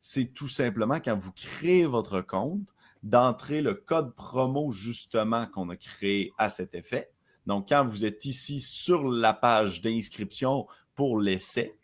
[0.00, 5.76] c'est tout simplement quand vous créez votre compte, d'entrer le code promo justement qu'on a
[5.76, 7.10] créé à cet effet.
[7.44, 11.78] Donc, quand vous êtes ici sur la page d'inscription pour l'essai,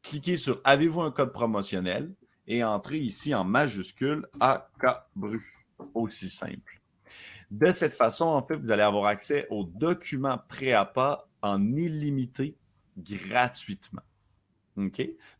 [0.00, 2.14] cliquez sur Avez-vous un code promotionnel
[2.46, 5.66] et entrez ici en majuscule AKBRU.
[5.92, 6.80] Aussi simple.
[7.50, 10.40] De cette façon, en fait, vous allez avoir accès aux documents
[10.94, 12.56] pas en illimité
[12.96, 14.00] gratuitement.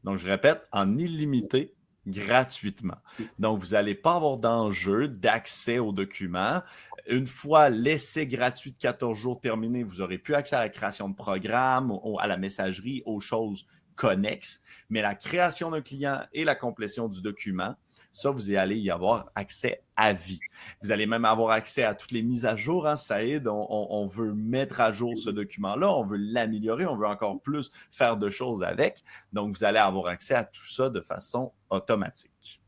[0.04, 1.74] Donc, je répète, en illimité
[2.06, 2.96] gratuitement.
[3.38, 6.62] Donc, vous n'allez pas avoir d'enjeu d'accès aux documents.
[7.06, 11.08] une fois l'essai gratuit de 14 jours terminé, vous aurez plus accès à la création
[11.08, 13.66] de programmes, à la messagerie, aux choses
[13.96, 14.62] connexes.
[14.88, 17.74] Mais la création d'un client et la complétion du document,
[18.12, 20.40] ça, vous allez y avoir accès à vie.
[20.82, 22.86] Vous allez même avoir accès à toutes les mises à jour.
[22.86, 27.06] Hein, Saïd, on, on, veut mettre à jour ce document-là, on veut l'améliorer, on veut
[27.06, 29.02] encore plus faire de choses avec.
[29.32, 32.60] Donc, vous allez avoir accès à tout ça de façon automatique.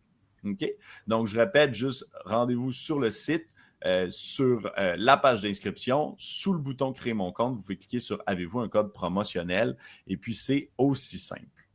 [0.44, 0.64] OK?
[1.06, 3.46] Donc, je répète juste, rendez-vous sur le site.
[3.84, 7.98] Euh, sur euh, la page d'inscription, sous le bouton Créer mon compte, vous pouvez cliquer
[7.98, 9.76] sur Avez-vous un code promotionnel?
[10.06, 11.66] Et puis, c'est aussi simple.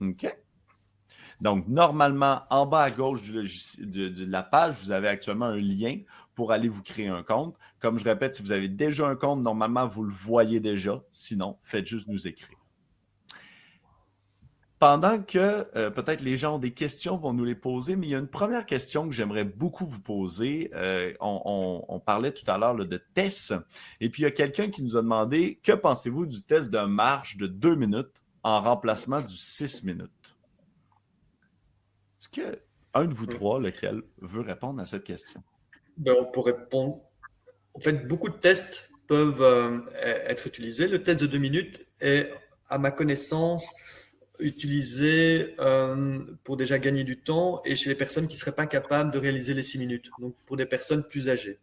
[0.00, 0.26] OK?
[1.40, 5.98] Donc, normalement, en bas à gauche de, la page, vous avez actuellement un lien
[6.34, 7.56] pour aller vous créer un compte.
[7.80, 11.02] Comme je répète, si vous avez déjà un compte, normalement, vous le voyez déjà.
[11.10, 12.56] Sinon, faites juste nous écrire.
[14.78, 18.10] Pendant que euh, peut-être les gens ont des questions, vont nous les poser, mais il
[18.10, 20.70] y a une première question que j'aimerais beaucoup vous poser.
[20.74, 23.54] Euh, on, parlait tout à l'heure de test,
[24.00, 26.78] et puis il y a quelqu'un qui nous a demandé que pensez-vous du test de
[26.80, 28.12] marche de deux minutes
[28.42, 30.10] en remplacement du six minutes?
[32.26, 32.58] Est-ce que
[32.94, 35.42] un de vous trois, lequel veut répondre à cette question?
[35.96, 37.02] Ben, on peut répondre.
[37.74, 40.88] En fait, beaucoup de tests peuvent euh, être utilisés.
[40.88, 42.32] Le test de deux minutes est,
[42.68, 43.64] à ma connaissance,
[44.38, 48.66] utilisé euh, pour déjà gagner du temps et chez les personnes qui ne seraient pas
[48.66, 51.58] capables de réaliser les six minutes, donc pour des personnes plus âgées.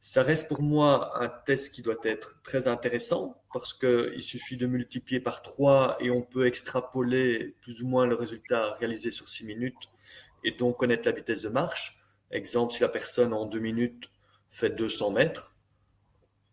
[0.00, 4.66] Ça reste pour moi un test qui doit être très intéressant parce qu'il suffit de
[4.66, 9.44] multiplier par 3 et on peut extrapoler plus ou moins le résultat réalisé sur 6
[9.44, 9.90] minutes
[10.42, 12.00] et donc connaître la vitesse de marche.
[12.30, 14.08] Exemple, si la personne en 2 minutes
[14.48, 15.54] fait 200 mètres,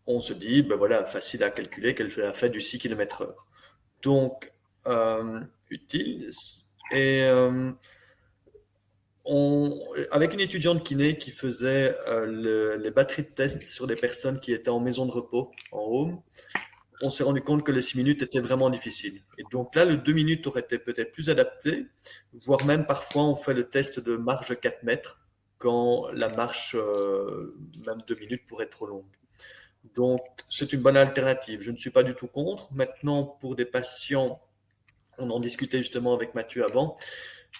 [0.06, 3.46] on se dit, ben voilà, facile à calculer qu'elle a fait du 6 km heure.
[4.02, 4.52] Donc,
[4.86, 5.40] euh,
[5.70, 6.30] utile.
[6.92, 7.72] Et euh,
[10.10, 14.52] avec une étudiante kiné qui faisait euh, les batteries de test sur des personnes qui
[14.52, 16.22] étaient en maison de repos, en home,
[17.02, 19.22] on s'est rendu compte que les 6 minutes étaient vraiment difficiles.
[19.36, 21.86] Et donc là, le 2 minutes aurait été peut-être plus adapté,
[22.32, 25.20] voire même parfois on fait le test de marche de 4 mètres
[25.58, 27.54] quand la marche, euh,
[27.86, 29.04] même 2 minutes, pourrait être trop longue.
[29.94, 31.60] Donc c'est une bonne alternative.
[31.60, 32.72] Je ne suis pas du tout contre.
[32.72, 34.40] Maintenant, pour des patients,
[35.18, 36.96] on en discutait justement avec Mathieu avant,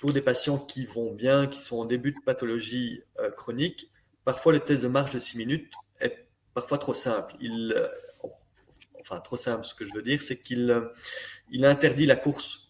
[0.01, 3.91] pour des patients qui vont bien, qui sont en début de pathologie euh, chronique,
[4.25, 7.35] parfois le test de marche de 6 minutes est parfois trop simple.
[7.43, 7.89] Euh,
[9.01, 10.89] enfin, trop simple, ce que je veux dire, c'est qu'il euh,
[11.51, 12.65] il interdit la course.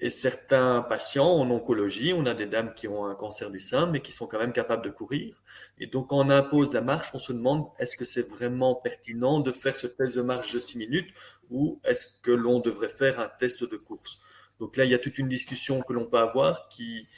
[0.00, 3.86] Et certains patients en oncologie, on a des dames qui ont un cancer du sein,
[3.86, 5.40] mais qui sont quand même capables de courir.
[5.78, 9.38] Et donc, quand on impose la marche, on se demande est-ce que c'est vraiment pertinent
[9.38, 11.14] de faire ce test de marche de 6 minutes
[11.50, 14.18] ou est-ce que l'on devrait faire un test de course?
[14.62, 17.08] Donc là, il y a toute une discussion que l'on peut avoir qui,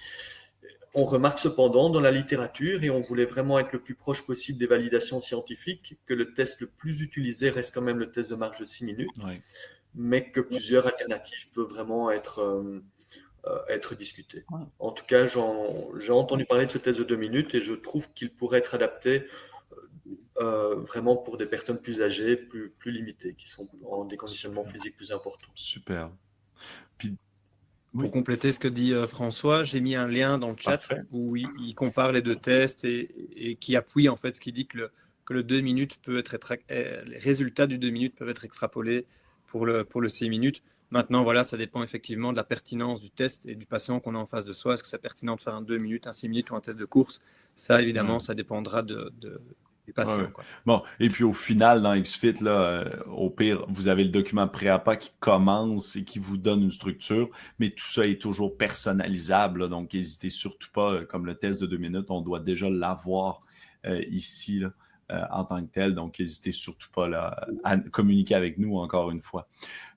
[0.95, 4.59] on remarque cependant dans la littérature, et on voulait vraiment être le plus proche possible
[4.59, 8.37] des validations scientifiques, que le test le plus utilisé reste quand même le test de
[8.37, 9.11] marche de 6 minutes,
[9.95, 12.83] mais que plusieurs alternatives peuvent vraiment être, euh,
[13.45, 14.47] euh, être discutées.
[14.79, 18.11] En tout cas, j'ai entendu parler de ce test de 2 minutes et je trouve
[18.15, 19.27] qu'il pourrait être adapté
[20.39, 24.97] euh, vraiment pour des personnes plus âgées, plus, plus limitées, qui sont en déconditionnement physique
[24.97, 25.49] plus important.
[25.55, 26.11] Super.
[27.99, 30.81] Pour compléter ce que dit euh, François, j'ai mis un lien dans le chat
[31.13, 34.79] où il, compare les deux tests et, qui appuie en fait ce qui dit que
[34.79, 34.91] le,
[35.25, 36.37] que le 2 minutes peut être,
[36.71, 39.07] euh, les résultats du 2 minutes peuvent être extrapolés
[39.47, 40.63] pour le, pour le 6 minutes.
[40.91, 44.19] Maintenant, voilà, ça dépend effectivement de la pertinence du test et du patient qu'on a
[44.19, 44.75] en face de soi.
[44.75, 46.79] Est-ce que c'est pertinent de faire un 2 minutes, un 6 minutes ou un test
[46.79, 47.21] de course?
[47.55, 49.13] Ça, évidemment, ça dépendra de,
[50.65, 54.49] Bon, et puis au final, dans XFIT, là, euh, au pire, vous avez le document
[54.49, 57.29] pré-APA qui commence et qui vous donne une structure,
[57.59, 59.69] mais tout ça est toujours personnalisable.
[59.69, 63.43] donc, n'hésitez surtout pas, euh, comme le test de deux minutes, on doit déjà l'avoir
[63.87, 64.61] euh, ici.
[64.61, 64.71] Là.
[65.13, 65.95] Euh, en tant que tel.
[65.95, 69.47] Donc, n'hésitez surtout pas à communiquer avec nous encore une fois.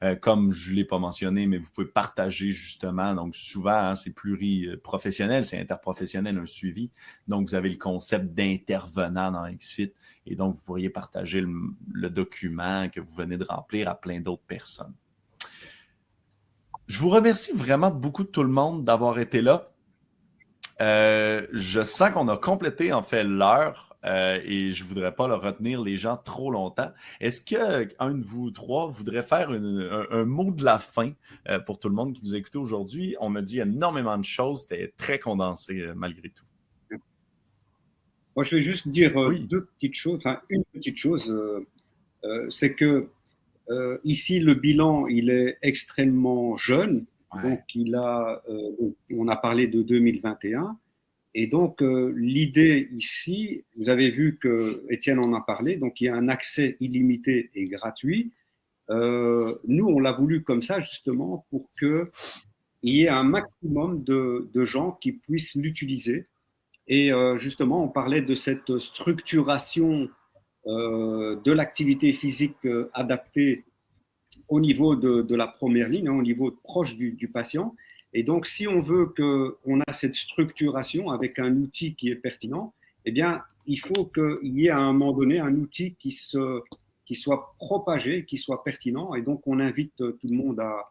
[0.04, 3.14] Euh, comme je ne l'ai pas mentionné, mais vous pouvez partager justement.
[3.16, 6.92] Donc, souvent, hein, c'est pluriprofessionnel, c'est interprofessionnel, un suivi.
[7.30, 9.94] Donc, vous avez le concept d'intervenant dans XFIT
[10.28, 14.46] et donc vous pourriez partager le, document que vous venez de remplir à plein d'autres
[14.46, 14.94] personnes.
[16.88, 19.72] Je vous remercie vraiment beaucoup de tout le monde d'avoir été là.
[20.80, 23.87] Euh, je sens qu'on a complété en fait l'heure.
[24.06, 26.92] Euh, et je ne voudrais pas le retenir les gens trop longtemps.
[27.20, 31.12] Est-ce qu'un de vous trois voudrait faire un, mot de la fin
[31.50, 33.16] euh, pour tout le monde qui nous écoute aujourd'hui?
[33.20, 36.44] On m'a dit énormément de choses, c'était très condensé euh, malgré tout.
[38.36, 39.14] Moi, je vais juste dire
[39.50, 41.36] deux petites choses, enfin une petite chose,
[42.50, 43.10] c'est que
[44.04, 47.06] ici, le bilan, il est extrêmement jeune.
[47.42, 48.44] Donc, il a,
[49.12, 50.78] on a parlé de 2021.
[51.40, 56.08] Et donc, l'idée ici, vous avez vu que Étienne en a parlé, donc il y
[56.08, 58.32] a un accès illimité et gratuit.
[58.90, 62.10] nous, on l'a voulu comme ça justement pour qu'il
[62.82, 66.26] y ait un maximum de, gens qui puissent l'utiliser.
[66.88, 70.10] Et justement, on parlait de cette structuration
[70.68, 73.64] euh, de l'activité physique euh, adaptée
[74.50, 77.74] au niveau de, la première ligne, hein, au niveau proche du, patient.
[78.14, 82.74] Et donc, si on veut qu'on a cette structuration avec un outil qui est pertinent,
[83.06, 86.62] eh bien, il faut qu'il y ait à un moment donné un outil qui, se,
[87.06, 89.14] qui soit propagé, qui soit pertinent.
[89.16, 90.90] Et donc, on invite tout le monde à,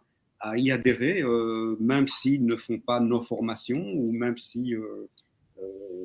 [0.57, 4.75] y adhérer, euh, même s'ils ne font pas nos formations ou même si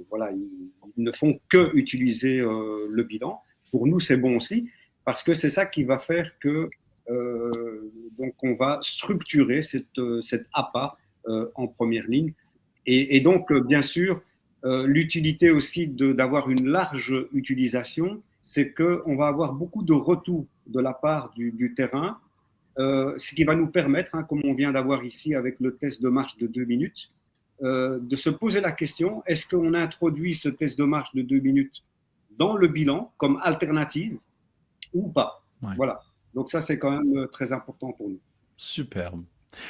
[0.10, 0.50] voilà, ils,
[0.98, 3.42] ne font que utiliser le bilan
[3.72, 4.70] pour nous, c'est bon aussi,
[5.06, 6.70] parce que c'est ça qui va faire que
[7.10, 12.34] euh, donc on va structurer cette, euh, cette APA euh, en première ligne.
[12.86, 14.22] Et, donc, bien sûr,
[14.64, 20.94] l'utilité aussi d'avoir une large utilisation, c'est qu'on va avoir beaucoup de retours de la
[20.94, 22.18] part du, terrain,
[22.78, 26.10] ce qui va nous permettre, hein, comme on vient d'avoir ici avec le test de
[26.10, 27.12] marche de deux minutes,
[27.62, 31.84] de se poser la question, est-ce qu'on introduit ce test de marche de deux minutes
[32.38, 34.18] dans le bilan comme alternative
[34.94, 35.44] ou pas?
[35.78, 36.02] Voilà.
[36.34, 38.20] Donc ça, c'est quand même euh, très important pour nous.
[38.58, 39.24] Superbe.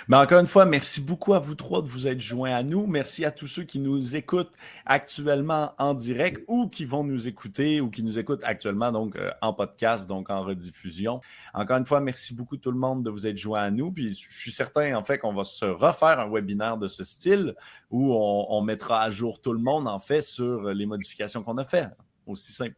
[0.08, 2.86] Mais encore une fois, merci beaucoup à vous trois de vous être joints à nous.
[2.86, 4.54] Merci à tous ceux qui nous écoutent
[4.86, 9.32] actuellement en direct ou qui vont nous écouter ou qui nous écoutent actuellement donc euh,
[9.42, 11.22] en podcast, donc en rediffusion.
[11.54, 13.92] Encore une fois, merci beaucoup tout le monde de vous être joints à nous.
[13.92, 17.56] Puis je suis certain en fait qu'on va se refaire un webinaire de ce style
[17.90, 21.58] où on, on mettra à jour tout le monde en fait sur les modifications qu'on
[21.58, 21.90] a faites.
[22.28, 22.76] Aussi simple.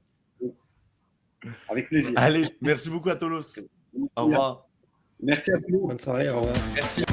[1.67, 2.13] Avec plaisir.
[2.15, 3.67] Allez, merci beaucoup à Toulouse.
[4.15, 4.67] Au revoir.
[5.23, 5.87] Merci à vous.
[5.87, 6.55] Bonne soirée, au revoir.
[6.75, 7.03] Merci.